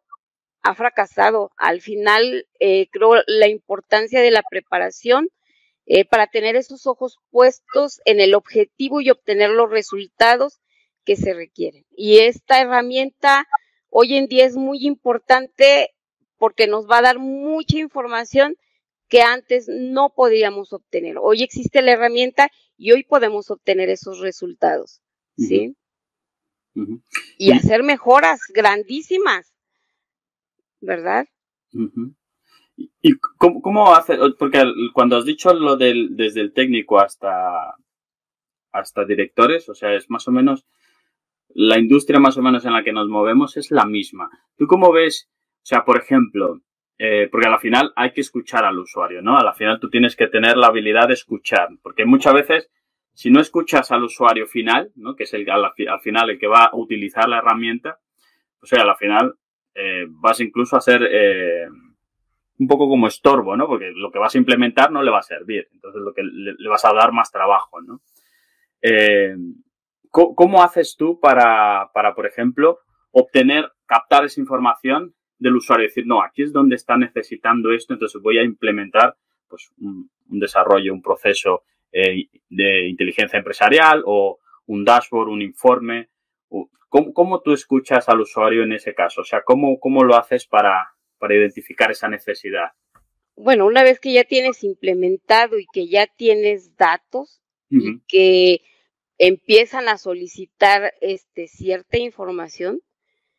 [0.64, 1.52] ha fracasado.
[1.58, 5.30] Al final, eh, creo la importancia de la preparación
[5.86, 10.60] eh, para tener esos ojos puestos en el objetivo y obtener los resultados
[11.04, 11.86] que se requieren.
[11.92, 13.48] Y esta herramienta
[13.90, 15.90] hoy en día es muy importante
[16.38, 18.56] porque nos va a dar mucha información
[19.08, 21.18] que antes no podíamos obtener.
[21.20, 25.02] Hoy existe la herramienta y hoy podemos obtener esos resultados.
[25.38, 25.76] ¿Sí?
[27.38, 29.54] Y, hacer mejoras grandísimas,
[30.80, 31.26] ¿verdad?
[33.02, 34.18] ¿Y cómo, cómo hace?
[34.38, 37.76] Porque cuando has dicho lo del desde el técnico hasta,
[38.72, 40.66] hasta directores, o sea, es más o menos
[41.54, 44.30] la industria más o menos en la que nos movemos es la misma.
[44.58, 45.30] ¿Tú cómo ves?
[45.58, 46.62] O sea, por ejemplo,
[46.98, 49.38] eh, porque a la final hay que escuchar al usuario, ¿no?
[49.38, 52.70] A la final tú tienes que tener la habilidad de escuchar, porque muchas veces
[53.22, 55.16] si no escuchas al usuario final, ¿no?
[55.16, 58.00] que es el, al, final el que va a utilizar la herramienta,
[58.60, 59.36] o sea, al final
[59.76, 61.68] eh, vas incluso a ser eh,
[62.58, 63.68] un poco como estorbo, ¿no?
[63.68, 65.68] Porque lo que vas a implementar no le va a servir.
[65.72, 68.02] Entonces, lo que le, vas a dar más trabajo, ¿no?
[68.82, 69.36] Eh,
[70.10, 72.80] ¿cómo, haces tú para, para, por ejemplo,
[73.12, 78.20] obtener, captar esa información del usuario, decir, no, aquí es donde está necesitando esto, entonces
[78.20, 79.16] voy a implementar
[79.48, 86.10] pues, un, desarrollo, un proceso eh, de inteligencia empresarial o un dashboard, un informe.
[86.90, 89.22] ¿Cómo, ¿Cómo, tú escuchas al usuario en ese caso?
[89.22, 92.72] O sea, ¿cómo, cómo lo haces para, para identificar esa necesidad?
[93.36, 98.62] Bueno, una vez que ya tienes implementado y que ya tienes datos y que
[99.18, 102.82] empiezan a solicitar este, cierta información,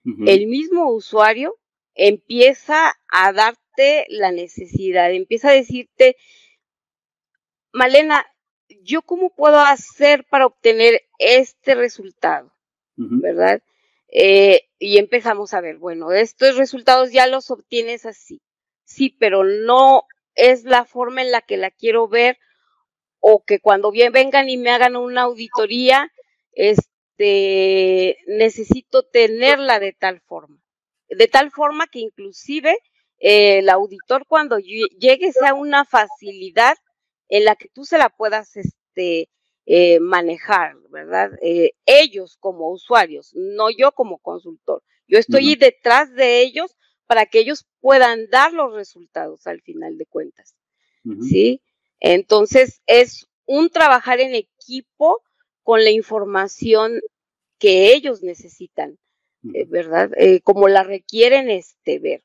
[0.05, 1.55] el mismo usuario
[1.95, 6.17] empieza a darte la necesidad, empieza a decirte,
[7.73, 8.25] Malena,
[8.83, 12.53] ¿yo cómo puedo hacer para obtener este resultado?
[12.97, 13.63] ¿Verdad?
[14.09, 18.43] Eh, y empezamos a ver, bueno, estos resultados ya los obtienes así,
[18.85, 20.05] sí, pero no
[20.35, 22.39] es la forma en la que la quiero ver
[23.21, 26.13] o que cuando bien vengan y me hagan una auditoría,
[26.53, 30.63] este, necesito tenerla de tal forma
[31.17, 32.79] de tal forma que inclusive
[33.19, 36.77] eh, el auditor cuando llegue sea una facilidad
[37.33, 39.31] en la que tú se la puedas este,
[39.65, 41.31] eh, manejar, ¿verdad?
[41.41, 44.83] Eh, ellos como usuarios, no yo como consultor.
[45.09, 50.05] Yo estoy detrás de ellos para que ellos puedan dar los resultados al final de
[50.05, 50.55] cuentas,
[51.23, 51.63] ¿sí?
[52.01, 55.23] Entonces es un trabajar en equipo
[55.63, 57.01] con la información
[57.59, 58.99] que ellos necesitan.
[59.55, 60.11] Eh, ¿verdad?
[60.17, 62.23] Eh, como la requieren este, ver.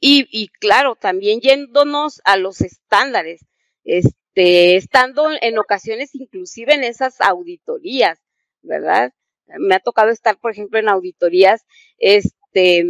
[0.00, 3.44] Y, y claro, también yéndonos a los estándares,
[3.84, 8.18] este, estando en ocasiones inclusive en esas auditorías,
[8.62, 9.12] ¿verdad?
[9.58, 11.64] Me ha tocado estar, por ejemplo, en auditorías,
[11.98, 12.84] este,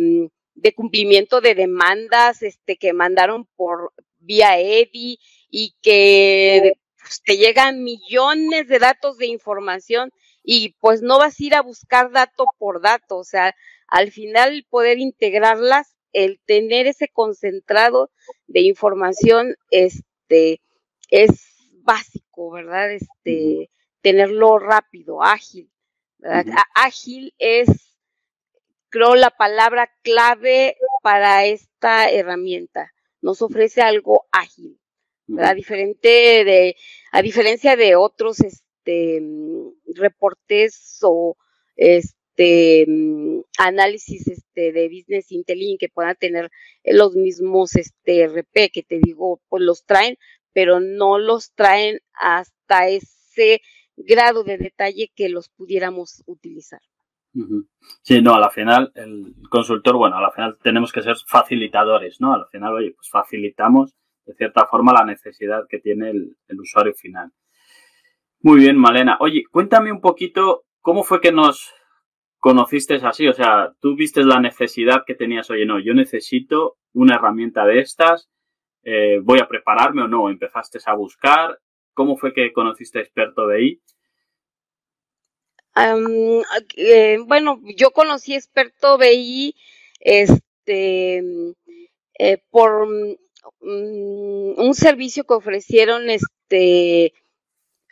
[0.55, 5.19] de cumplimiento de demandas, este, que mandaron por vía EDI
[5.51, 10.11] y que pues, te llegan millones de datos de información
[10.43, 13.55] y pues no vas a ir a buscar dato por dato, o sea,
[13.87, 18.11] al final poder integrarlas, el tener ese concentrado
[18.47, 20.61] de información, este,
[21.09, 22.93] es básico, ¿verdad?
[22.93, 25.71] Este, tenerlo rápido, ágil,
[26.75, 27.97] Ágil es,
[28.89, 32.93] creo, la palabra clave para esta herramienta.
[33.21, 34.81] Nos ofrece algo ágil,
[35.27, 35.55] ¿verdad?
[35.55, 36.09] Diferente
[36.45, 36.77] de,
[37.13, 39.23] a diferencia de otros, este,
[39.95, 41.37] reportes o
[41.77, 42.87] este
[43.59, 46.51] análisis este de business intelligence que puedan tener
[46.85, 50.17] los mismos este RP que te digo pues los traen
[50.59, 53.61] pero no los traen hasta ese
[53.97, 56.81] grado de detalle que los pudiéramos utilizar.
[58.03, 62.21] Sí, no, a la final, el consultor, bueno, a la final tenemos que ser facilitadores,
[62.21, 62.35] ¿no?
[62.35, 63.95] Al final, oye, pues facilitamos
[64.27, 67.31] de cierta forma la necesidad que tiene el usuario final.
[68.41, 69.17] Muy bien, Malena.
[69.21, 71.73] Oye, cuéntame un poquito cómo fue que nos
[72.39, 73.29] conociste así.
[73.29, 75.49] O sea, tú viste la necesidad que tenías.
[75.51, 78.29] Oye, no, yo necesito una herramienta de estas.
[78.91, 80.31] Eh, voy a prepararme o no.
[80.31, 81.59] Empezaste a buscar.
[81.93, 83.83] ¿Cómo fue que conociste a Experto BI?
[86.77, 89.55] eh, bueno, yo conocí Experto BI
[90.01, 91.23] este,
[92.19, 97.13] eh, por mm, un servicio que ofrecieron este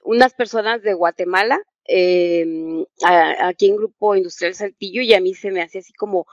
[0.03, 5.63] unas personas de Guatemala, em, aquí en Grupo Industrial Saltillo, y a mí se me
[5.63, 6.27] hace así como,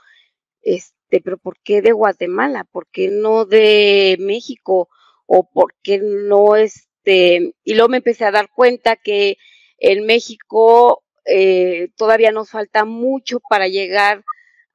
[0.62, 2.63] este, pero ¿por qué de Guatemala?
[2.65, 4.89] ¿Por qué no de México?
[5.26, 7.54] ¿O por qué no este?
[7.63, 9.38] Y luego me empecé a dar cuenta que
[9.78, 14.23] en México eh, todavía nos falta mucho para llegar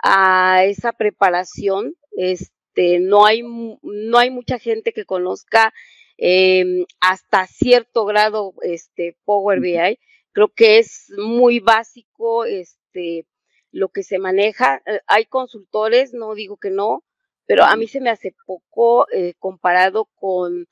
[0.03, 1.96] a esa preparación.
[2.16, 5.72] Este, no hay, no hay mucha gente que conozca
[6.18, 9.98] eh, hasta cierto grado este Power BI.
[10.33, 13.27] Creo que es muy básico este
[13.70, 14.83] lo que se maneja.
[14.87, 17.04] Eh, hay consultores, no digo que no,
[17.46, 20.68] pero a mí se me hace poco eh, comparado con,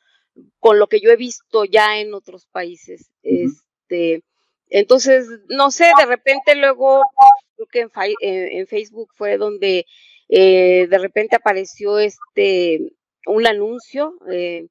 [0.58, 3.10] con lo que yo he visto ya en otros países.
[3.22, 4.22] Este,
[4.68, 7.02] entonces, no sé, de repente luego,
[7.56, 7.80] creo que
[8.20, 9.86] en, en Facebook fue donde
[10.28, 12.92] eh, de repente apareció este
[13.26, 14.66] un anuncio eh,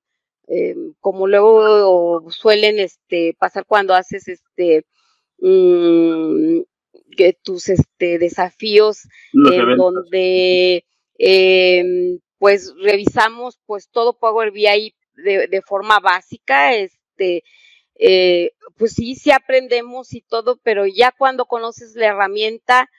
[0.48, 4.86] eh, como luego suelen este, pasar cuando haces este
[5.40, 6.62] mm,
[7.16, 10.86] que tus este, desafíos en donde
[11.18, 17.44] em, pues revisamos pues todo Power BI de, de forma básica, este
[17.98, 22.90] eh, pues sí, sí aprendemos y todo, pero ya cuando conoces la herramienta,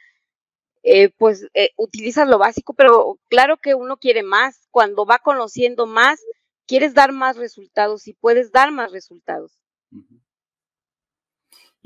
[0.82, 5.86] eh, pues eh, utilizas lo básico, pero claro que uno quiere más, cuando va conociendo
[5.86, 6.20] más,
[6.66, 9.58] quieres dar más resultados y puedes dar más resultados.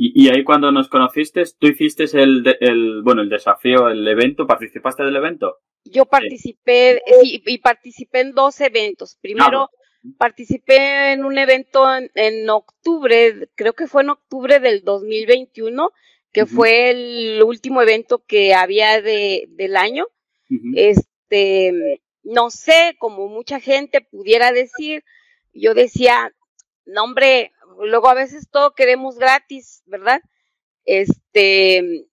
[0.02, 5.02] Y, ahí cuando nos conociste, tú hiciste el, el, bueno, el desafío, el evento, ¿participaste
[5.02, 5.58] del evento?
[5.84, 9.16] yo participé y participé en dos eventos.
[9.20, 9.70] Primero,
[10.18, 11.84] participé en un evento
[12.14, 15.90] en, octubre, creo que fue en octubre del 2021,
[16.32, 20.06] que fue el último evento que había de, del año.
[20.74, 25.04] Este, no sé, como mucha gente pudiera decir,
[25.52, 26.32] yo decía,
[26.86, 27.52] no hombre,
[27.86, 30.20] luego a veces todo queremos gratis, ¿verdad?
[30.84, 32.06] Este,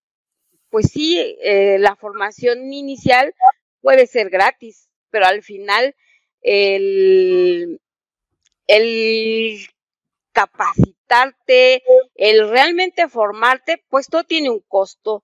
[0.70, 3.34] pues sí, eh, la formación inicial
[3.82, 5.96] puede ser gratis, pero al final
[6.42, 7.80] el,
[8.68, 9.68] el
[10.34, 11.84] capacitarte,
[12.16, 15.24] el realmente formarte, pues todo tiene un costo.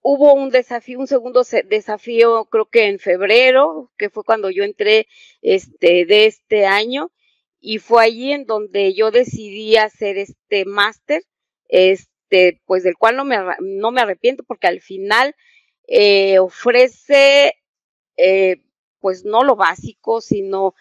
[0.00, 5.06] Hubo un desafío, un segundo desafío, creo que en febrero, que fue cuando yo entré
[5.42, 7.10] este, de este año,
[7.66, 11.22] y fue allí en donde yo decidí hacer este máster,
[11.68, 15.34] este, pues del cual no me, no me arrepiento, porque al final
[15.88, 17.54] eh, ofrece,
[18.18, 18.56] eh,
[19.00, 20.74] pues no lo básico, sino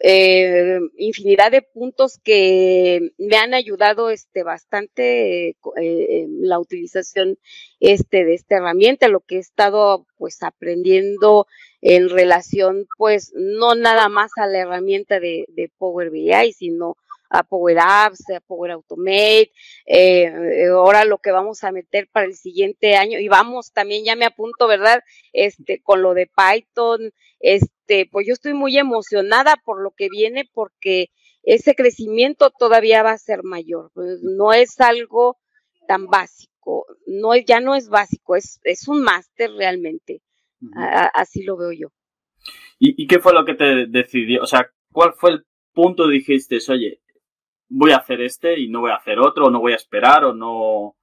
[0.00, 7.38] eh, infinidad de puntos que me han ayudado este bastante eh, la utilización
[7.80, 11.46] este de esta herramienta lo que he estado pues aprendiendo
[11.80, 16.96] en relación pues no nada más a la herramienta de, de Power BI sino
[17.30, 19.52] a Power Apps, a Power Automate,
[19.86, 24.16] eh, ahora lo que vamos a meter para el siguiente año, y vamos también, ya
[24.16, 25.02] me apunto, ¿verdad?
[25.32, 30.48] Este, con lo de Python, este, pues yo estoy muy emocionada por lo que viene
[30.52, 31.10] porque
[31.42, 35.38] ese crecimiento todavía va a ser mayor, pues, no es algo
[35.86, 40.22] tan básico, no ya no es básico, es, es un máster realmente,
[41.14, 41.88] así lo veo yo.
[42.78, 44.42] ¿Y, ¿Y qué fue lo que te decidió?
[44.42, 47.00] O sea, ¿cuál fue el punto dijiste, oye,
[47.68, 50.24] voy a hacer este y no voy a hacer otro, o no voy a esperar,
[50.24, 50.96] o no,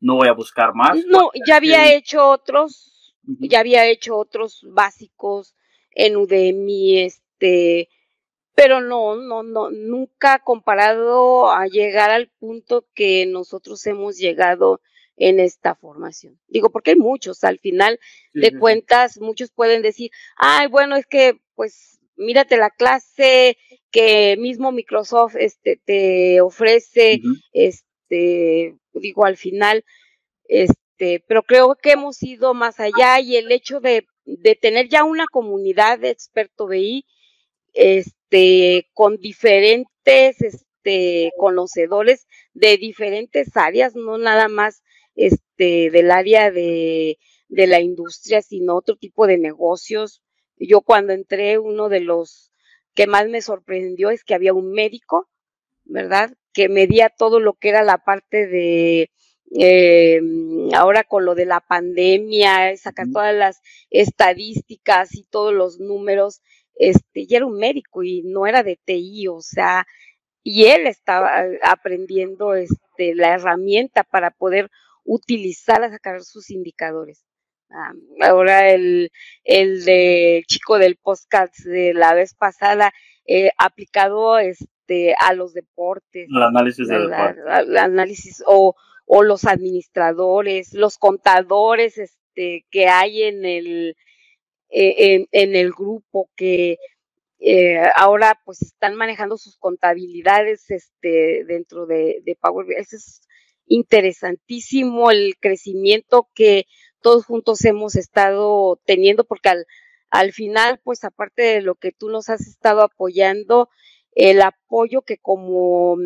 [0.00, 1.04] no voy a buscar más.
[1.06, 5.54] No, ya había hecho otros, ya había hecho otros básicos
[5.92, 7.88] en Udemy, este,
[8.54, 14.80] pero no, no, no, nunca comparado a llegar al punto que nosotros hemos llegado
[15.16, 16.40] en esta formación.
[16.48, 18.00] Digo, porque hay muchos, al final
[18.32, 23.56] de cuentas, muchos pueden decir, ay, bueno, es que pues mírate la clase
[23.90, 27.20] que mismo Microsoft este, te ofrece,
[27.52, 29.84] este, digo, al final,
[30.44, 35.04] este, pero creo que hemos ido más allá y el hecho de, de tener ya
[35.04, 37.04] una comunidad de experto BI,
[37.72, 44.82] este, con diferentes, este, conocedores de diferentes áreas, no nada más,
[45.14, 47.18] este, del área de,
[47.48, 50.22] de la industria, sino otro tipo de negocios,
[50.60, 52.52] yo cuando entré, uno de los
[52.94, 55.28] que más me sorprendió es que había un médico,
[55.84, 56.32] ¿verdad?
[56.52, 59.10] Que medía todo lo que era la parte de,
[59.58, 60.20] eh,
[60.74, 66.40] ahora con lo de la pandemia, sacar todas las estadísticas y todos los números,
[66.76, 69.86] este, y era un médico y no era de TI, o sea,
[70.42, 74.70] y él estaba aprendiendo este, la herramienta para poder
[75.04, 77.24] utilizar a sacar sus indicadores.
[77.72, 77.92] Ah,
[78.22, 79.12] ahora el,
[79.44, 82.92] el de chico del podcast de la vez pasada,
[83.26, 86.28] eh, aplicado este, a los deportes.
[86.28, 88.74] El análisis de El análisis o,
[89.06, 93.96] o los administradores, los contadores este, que hay en el,
[94.70, 96.78] eh, en, en, el grupo que
[97.38, 102.74] eh, ahora pues están manejando sus contabilidades este, dentro de, de Power BI.
[102.74, 103.20] es
[103.66, 106.66] interesantísimo el crecimiento que
[107.00, 109.66] todos juntos hemos estado teniendo, porque al,
[110.10, 113.68] al final, pues aparte de lo que tú nos has estado apoyando,
[114.12, 115.96] el apoyo que como,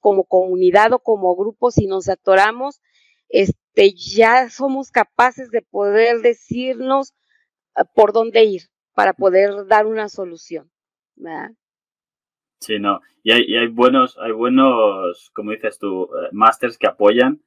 [0.00, 2.80] como comunidad o como grupo, si nos atoramos,
[3.28, 7.14] este, ya somos capaces de poder decirnos
[7.74, 8.62] ah, por dónde ir
[8.94, 10.70] para poder dar una solución.
[11.16, 11.50] ¿verdad?
[12.60, 13.00] Sí, no.
[13.22, 17.42] Y hay, y hay buenos, hay buenos, como dices tú, eh, másters que apoyan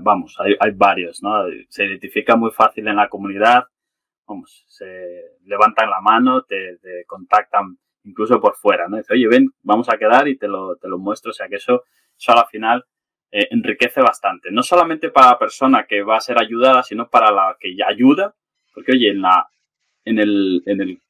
[0.00, 1.44] vamos, hay, hay, varios, ¿no?
[1.68, 3.64] Se identifica muy fácil en la comunidad,
[4.26, 8.98] vamos, se levantan la mano, te, contactan incluso por fuera, ¿no?
[8.98, 11.56] Dice, oye, ven, vamos a quedar y te lo, te lo muestro, o sea que
[11.56, 11.84] eso,
[12.18, 12.84] eso a la final
[13.30, 17.32] eh, enriquece bastante, no solamente para la persona que va a ser ayudada, sino para
[17.32, 18.34] la que ya ayuda,
[18.74, 19.48] porque oye, en la,
[20.04, 21.00] en el, en el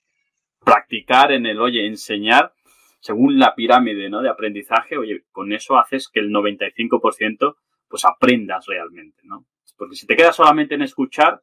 [0.64, 2.52] practicar, en el, oye, enseñar,
[3.00, 4.22] según la pirámide ¿no?
[4.22, 7.56] de aprendizaje, oye, con eso haces que el 95%
[7.94, 9.46] pues aprendas realmente, ¿no?
[9.76, 11.40] Porque si te quedas solamente en escuchar,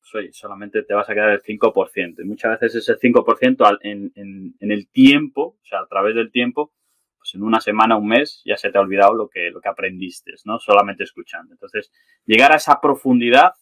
[0.00, 2.24] pues oye, solamente te vas a quedar el 5%.
[2.24, 6.72] Y muchas veces ese 5% en, en, el tiempo, o sea, a través del tiempo,
[7.16, 9.68] pues en una semana, un mes, ya se te ha olvidado lo que, lo que
[9.68, 10.58] aprendiste, ¿no?
[10.58, 11.52] Solamente escuchando.
[11.52, 11.92] Entonces,
[12.26, 13.52] llegar a esa profundidad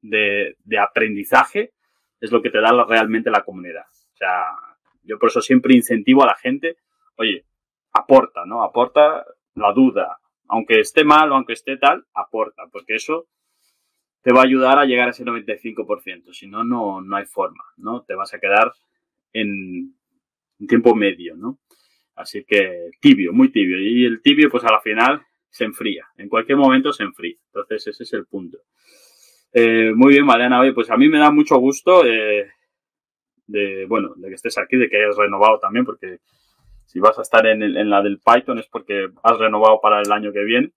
[0.00, 1.72] de, de aprendizaje
[2.20, 3.86] es lo que te da realmente la comunidad.
[4.12, 4.44] O sea,
[5.02, 6.76] yo por eso siempre incentivo a la gente,
[7.16, 7.46] oye,
[7.92, 8.62] aporta, ¿no?
[8.62, 9.26] Aporta
[9.56, 10.20] la duda,
[10.50, 13.28] aunque esté mal o aunque esté tal, aporta, porque eso
[14.22, 16.32] te va a ayudar a llegar a ese 95%.
[16.32, 18.02] Si no, no, no hay forma, ¿no?
[18.02, 18.72] Te vas a quedar
[19.32, 19.94] en,
[20.68, 21.58] tiempo medio, ¿no?
[22.16, 23.80] Así que tibio, muy tibio.
[23.80, 26.06] Y el tibio, pues a la final se enfría.
[26.18, 27.36] En cualquier momento se enfría.
[27.46, 28.58] Entonces, ese es el punto.
[29.52, 30.60] Eh, muy bien, Mariana.
[30.60, 32.50] Oye, pues a mí me da mucho gusto eh,
[33.46, 36.18] de, bueno, de que estés aquí, de que hayas renovado también, porque
[36.90, 40.10] si vas a estar en, en la del Python es porque has renovado para el
[40.10, 40.72] año que viene.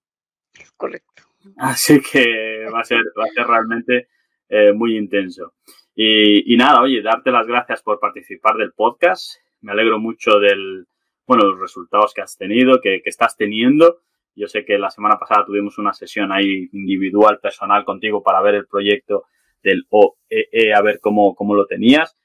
[0.76, 1.24] Correcto.
[1.58, 4.06] Así que va a ser, va a ser realmente
[4.48, 5.54] eh, muy intenso.
[5.96, 9.40] Y, nada, oye, darte las gracias por participar del podcast.
[9.60, 10.86] Me alegro mucho del,
[11.26, 14.02] bueno, los resultados que has tenido, que, estás teniendo.
[14.36, 18.54] Yo sé que la semana pasada tuvimos una sesión ahí individual, personal contigo para ver
[18.54, 19.24] el proyecto
[19.64, 22.16] del OEE, e, a ver cómo, cómo lo tenías.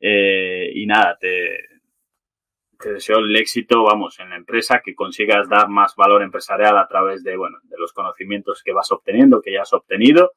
[0.00, 1.77] Eh, y nada, te,
[2.78, 6.86] te deseo el éxito, vamos, en la empresa, que consigas dar más valor empresarial a
[6.86, 10.32] través de, bueno, de los conocimientos que vas obteniendo, que ya has obtenido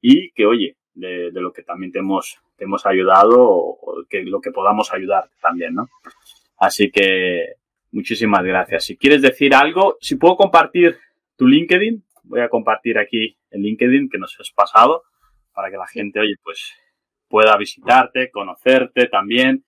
[0.00, 4.40] y que, oye, de, lo que también te hemos, te hemos ayudado o, que lo
[4.40, 5.88] que podamos ayudar también, ¿no?
[6.58, 7.54] Así que
[7.90, 8.84] muchísimas gracias.
[8.84, 10.98] Si quieres decir algo, si puedo compartir
[11.36, 15.02] tu LinkedIn, voy a compartir aquí el LinkedIn que nos has pasado
[15.52, 16.74] para que la gente, oye, pues
[17.28, 19.64] pueda visitarte, conocerte también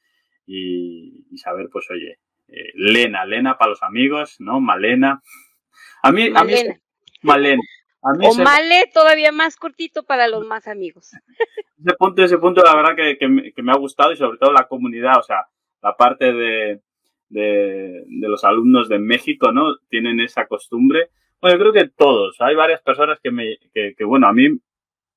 [0.46, 2.18] y, saber, pues, oye,
[2.48, 4.60] eh, Lena, Lena para los amigos, ¿no?
[4.60, 5.22] Malena.
[6.02, 6.54] A mí, a mí,
[7.22, 7.62] Malena.
[8.00, 11.12] o Male todavía más cortito para los más amigos.
[11.84, 15.18] Ese punto, ese punto, la verdad que, me, ha gustado y sobre todo la comunidad,
[15.18, 15.46] o sea,
[15.82, 16.80] la parte de,
[17.28, 19.78] de, los alumnos de México, ¿no?
[19.88, 21.10] Tienen esa costumbre.
[21.40, 22.40] Bueno, yo creo que todos.
[22.40, 24.60] Hay varias personas que me, que, que bueno, a mí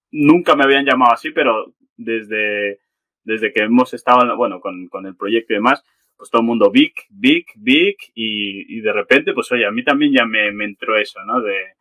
[0.09, 2.79] nunca me habían llamado así, pero desde,
[3.25, 5.83] desde que hemos estado, bueno, con, con el proyecto y demás,
[6.15, 9.83] pues todo el mundo big, big, big, y, y de repente, pues oye, a mí
[9.83, 11.41] también ya me, me, entró eso, ¿no?
[11.41, 11.73] De,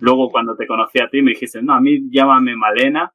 [0.00, 3.12] luego cuando te conocí a ti me dijiste, no, a mí llámame Malena,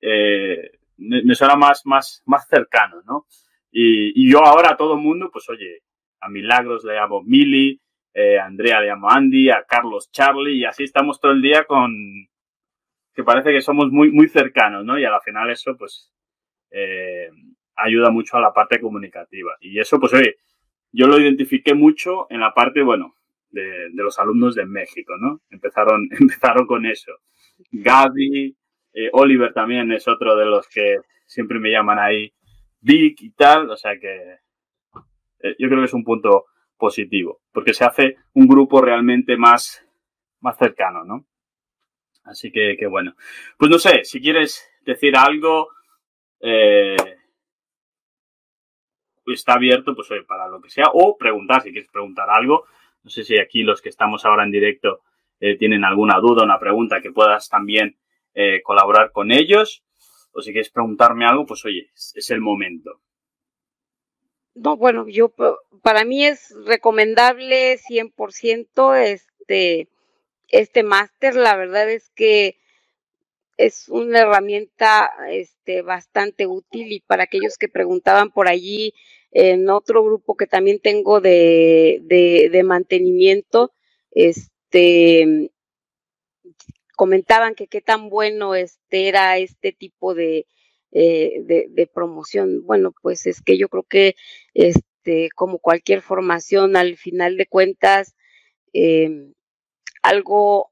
[0.00, 1.22] eh, me
[1.56, 3.26] más, más, más cercano, ¿no?
[3.70, 5.82] Y, y, yo ahora a todo el mundo, pues oye,
[6.20, 7.80] a Milagros le llamo Mili,
[8.12, 11.64] eh, a Andrea le llamo Andy, a Carlos Charlie, y así estamos todo el día
[11.64, 11.92] con,
[13.14, 14.98] que parece que somos muy, muy cercanos, ¿no?
[14.98, 16.12] Y a la final eso, pues,
[16.70, 17.30] eh,
[17.76, 19.52] ayuda mucho a la parte comunicativa.
[19.60, 20.36] Y eso, pues oye,
[20.92, 23.14] yo lo identifiqué mucho en la parte, bueno,
[23.50, 25.40] de, los alumnos de México, ¿no?
[25.50, 27.12] Empezaron, empezaron con eso.
[27.70, 28.56] Gaby,
[28.92, 32.32] eh, Oliver también es otro de los que siempre me llaman ahí
[32.80, 34.38] Vic y tal, o sea que
[35.42, 36.46] eh, yo creo que es un punto
[36.76, 39.86] positivo, porque se hace un grupo realmente más,
[40.40, 41.26] más cercano, ¿no?
[42.24, 43.14] Así que, que bueno.
[43.58, 45.68] Pues no sé, si quieres decir algo,
[46.40, 46.96] eh,
[49.26, 52.64] está abierto pues para lo que sea o preguntar si quieres preguntar algo.
[53.02, 55.00] No sé si aquí los que estamos ahora en directo
[55.40, 57.96] eh, tienen alguna duda, una pregunta que puedas también
[58.34, 59.84] eh, colaborar con ellos
[60.32, 63.00] o si quieres preguntarme algo, pues oye, es, el momento.
[64.54, 65.32] No, bueno, yo
[65.82, 69.88] para mí es recomendable 100% este
[70.48, 72.58] este máster, la verdad es que
[73.60, 78.94] es una herramienta este, bastante útil y para aquellos que preguntaban por allí
[79.32, 83.72] en otro grupo que también tengo de, de, mantenimiento,
[84.12, 85.50] este,
[86.96, 90.46] comentaban que qué tan bueno este era este tipo de,
[90.92, 92.64] eh, de, promoción.
[92.64, 94.16] Bueno, pues es que yo creo que
[94.54, 98.16] este, como cualquier formación, al final de cuentas,
[98.72, 99.32] eh,
[100.02, 100.69] algo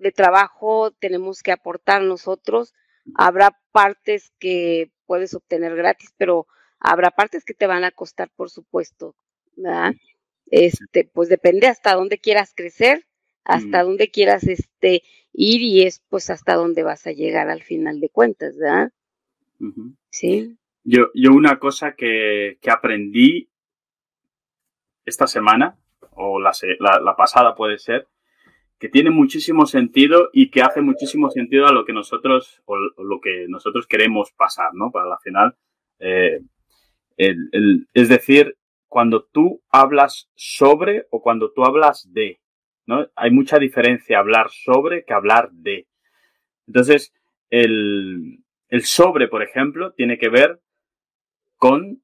[0.00, 2.74] de trabajo tenemos que aportar nosotros.
[3.14, 6.46] Habrá partes que puedes obtener gratis, pero
[6.78, 9.14] habrá partes que te van a costar, por supuesto,
[9.56, 9.92] ¿verdad?
[10.46, 13.06] Este, pues depende hasta dónde quieras crecer,
[13.44, 18.00] hasta dónde quieras este ir y es pues hasta dónde vas a llegar al final
[18.00, 18.92] de cuentas, ¿verdad?
[20.10, 20.56] Sí.
[20.82, 23.50] Yo, yo una cosa que, que aprendí
[25.04, 25.78] esta semana,
[26.12, 26.52] o la,
[27.02, 28.08] la pasada puede ser,
[28.80, 33.20] que tiene muchísimo sentido y que hace muchísimo sentido a lo que nosotros o, lo
[33.20, 34.90] que nosotros queremos pasar, ¿no?
[34.90, 35.54] Para la final.
[35.98, 36.40] Eh,
[37.18, 38.56] es decir,
[38.88, 42.40] cuando tú hablas sobre o cuando tú hablas de,
[42.86, 43.06] ¿no?
[43.16, 45.86] Hay mucha diferencia hablar sobre que hablar de.
[46.66, 47.12] Entonces,
[47.50, 50.58] el, el sobre, por ejemplo, tiene que ver
[51.56, 52.02] con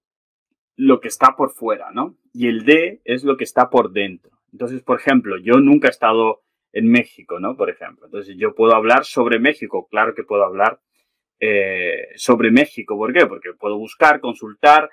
[0.76, 2.18] lo que está por fuera, ¿no?
[2.34, 4.32] Y el de es lo que está por dentro.
[4.52, 6.42] Entonces, por ejemplo, yo nunca he estado
[6.72, 7.56] en México, ¿no?
[7.56, 8.06] Por ejemplo.
[8.06, 10.80] Entonces yo puedo hablar sobre México, claro que puedo hablar
[11.40, 12.96] eh, sobre México.
[12.96, 13.26] ¿Por qué?
[13.26, 14.90] Porque puedo buscar, consultar,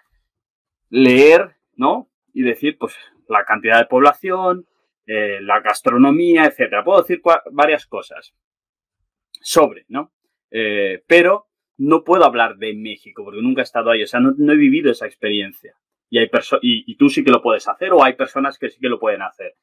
[0.90, 2.10] leer, ¿no?
[2.34, 2.96] Y decir, pues,
[3.28, 4.66] la cantidad de población,
[5.06, 6.84] eh, la gastronomía, etcétera.
[6.84, 7.22] Puedo decir
[7.52, 8.34] varias cosas
[9.42, 10.14] sobre, ¿no?
[10.52, 11.48] Eh, pero
[11.78, 14.92] no puedo hablar de México porque nunca he estado ahí, o sea, no, he vivido
[14.92, 15.76] esa experiencia.
[16.10, 16.30] Y, hay
[16.62, 19.00] y, y, tú sí que lo puedes hacer o hay personas que sí que lo
[19.00, 19.56] pueden hacer.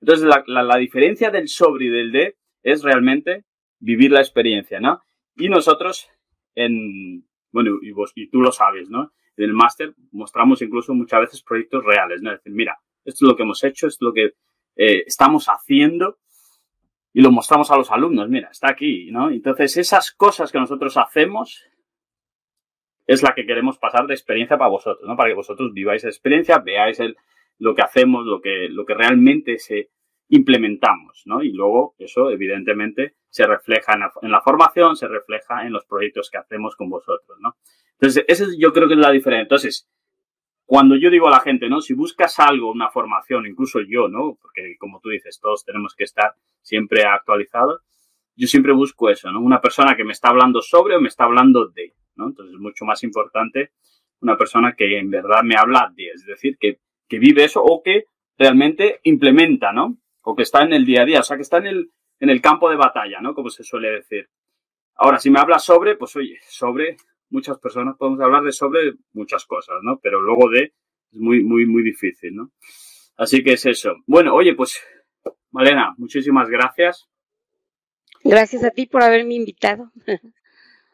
[0.00, 3.44] Entonces, la, diferencia del sobre y del de es realmente
[3.80, 5.02] vivir la experiencia, ¿no?
[5.36, 6.08] Y nosotros,
[6.54, 9.12] en, bueno, y, vos, y tú lo sabes, ¿no?
[9.36, 12.30] En el máster mostramos incluso muchas veces proyectos reales, ¿no?
[12.30, 14.24] Es decir, mira, esto es lo que hemos hecho, esto es lo que
[14.76, 16.18] eh, estamos haciendo
[17.12, 19.30] y lo mostramos a los alumnos, mira, está aquí, ¿no?
[19.30, 21.64] Entonces, esas cosas que nosotros hacemos
[23.06, 25.16] es la que queremos pasar de experiencia para vosotros, ¿no?
[25.16, 27.16] Para que vosotros viváis la experiencia, veáis el,
[27.58, 29.90] lo que hacemos, lo que, lo que realmente se
[30.28, 31.42] implementamos, ¿no?
[31.42, 36.38] Y luego eso, evidentemente, se refleja en la, formación, se refleja en los proyectos que
[36.38, 37.56] hacemos con vosotros, ¿no?
[37.92, 39.42] Entonces, esa yo creo que es la diferencia.
[39.42, 39.88] Entonces,
[40.64, 41.80] cuando yo digo a la gente, ¿no?
[41.80, 44.38] Si buscas algo, una formación, incluso yo, ¿no?
[44.40, 47.82] Porque como tú dices, todos tenemos que estar siempre actualizados.
[48.36, 49.40] Yo siempre busco eso, ¿no?
[49.40, 52.28] Una persona que me está hablando sobre o me está hablando de, ¿no?
[52.28, 53.72] Entonces es mucho más importante
[54.20, 57.82] una persona que en verdad me habla de, es decir, que, que vive eso o
[57.82, 58.04] que
[58.36, 59.98] realmente implementa, ¿no?
[60.22, 61.90] O que está en el día a día, o sea, que está en el,
[62.20, 63.34] en el campo de batalla, ¿no?
[63.34, 64.28] Como se suele decir.
[64.94, 66.96] Ahora, si me habla sobre, pues oye, sobre
[67.30, 69.98] muchas personas podemos hablar de sobre muchas cosas, ¿no?
[70.02, 70.72] Pero luego de
[71.12, 72.50] es muy, muy, muy difícil, ¿no?
[73.16, 73.96] Así que es eso.
[74.06, 74.80] Bueno, oye, pues,
[75.50, 77.08] Malena, muchísimas gracias.
[78.22, 79.92] Gracias a ti por haberme invitado.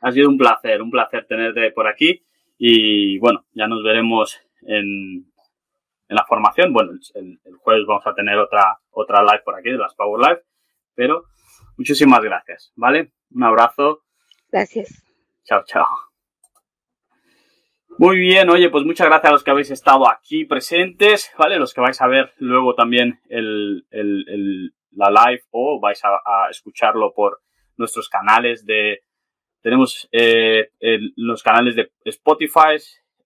[0.06, 2.26] Ha sido un placer, un placer tenerte por aquí.
[2.58, 5.32] Y bueno, ya nos veremos en,
[6.08, 6.72] en la formación.
[6.72, 10.20] Bueno, el, el, jueves vamos a tener otra, otra live por aquí, de las Power
[10.20, 10.42] Live.
[10.94, 11.24] Pero
[11.76, 13.12] muchísimas gracias, ¿vale?
[13.30, 14.02] Un abrazo.
[14.50, 15.04] Gracias.
[15.44, 15.86] Chao, chao.
[17.96, 21.60] Muy bien, oye, pues muchas gracias a los que habéis estado aquí presentes, ¿vale?
[21.60, 27.12] Los que vais a ver luego también el, el, la live o vais a, escucharlo
[27.14, 27.40] por
[27.76, 29.04] nuestros canales de...
[29.60, 30.70] Tenemos eh,
[31.16, 32.76] los canales de Spotify,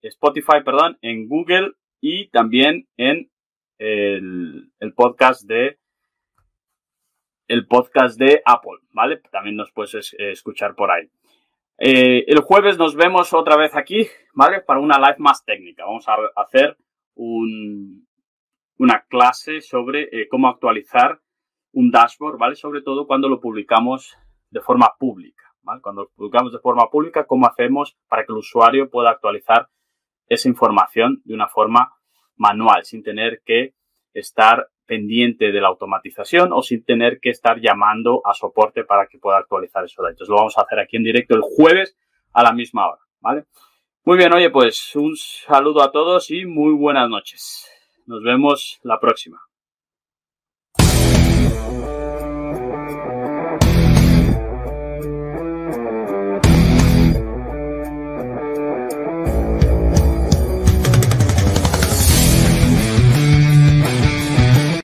[0.03, 3.29] Spotify, perdón, en Google y también en
[3.77, 5.79] el, podcast de
[7.47, 9.21] el podcast de Apple, ¿vale?
[9.31, 11.09] También nos puedes escuchar por ahí.
[11.81, 14.61] Eh, el jueves nos vemos otra vez aquí, ¿vale?
[14.61, 15.85] Para una live más técnica.
[15.85, 16.77] Vamos a hacer
[17.15, 18.05] un,
[18.77, 21.21] una clase sobre eh, cómo actualizar
[21.71, 22.55] un dashboard, ¿vale?
[22.55, 24.17] Sobre todo cuando lo publicamos
[24.49, 25.81] de forma pública, ¿vale?
[25.81, 29.69] Cuando lo publicamos de forma pública, cómo hacemos para que el usuario pueda actualizar
[30.29, 31.93] esa información de una forma
[32.37, 33.73] manual, sin tener que
[34.13, 39.19] estar pendiente de la automatización o sin tener que estar llamando a soporte para que
[39.19, 40.27] pueda actualizar esos datos.
[40.29, 41.95] Lo vamos a hacer aquí en directo el jueves
[42.33, 43.45] a la misma hora, ¿vale?
[44.03, 47.69] Muy bien, oye, pues un saludo a todos y muy buenas noches.
[48.07, 49.48] Nos vemos la próxima.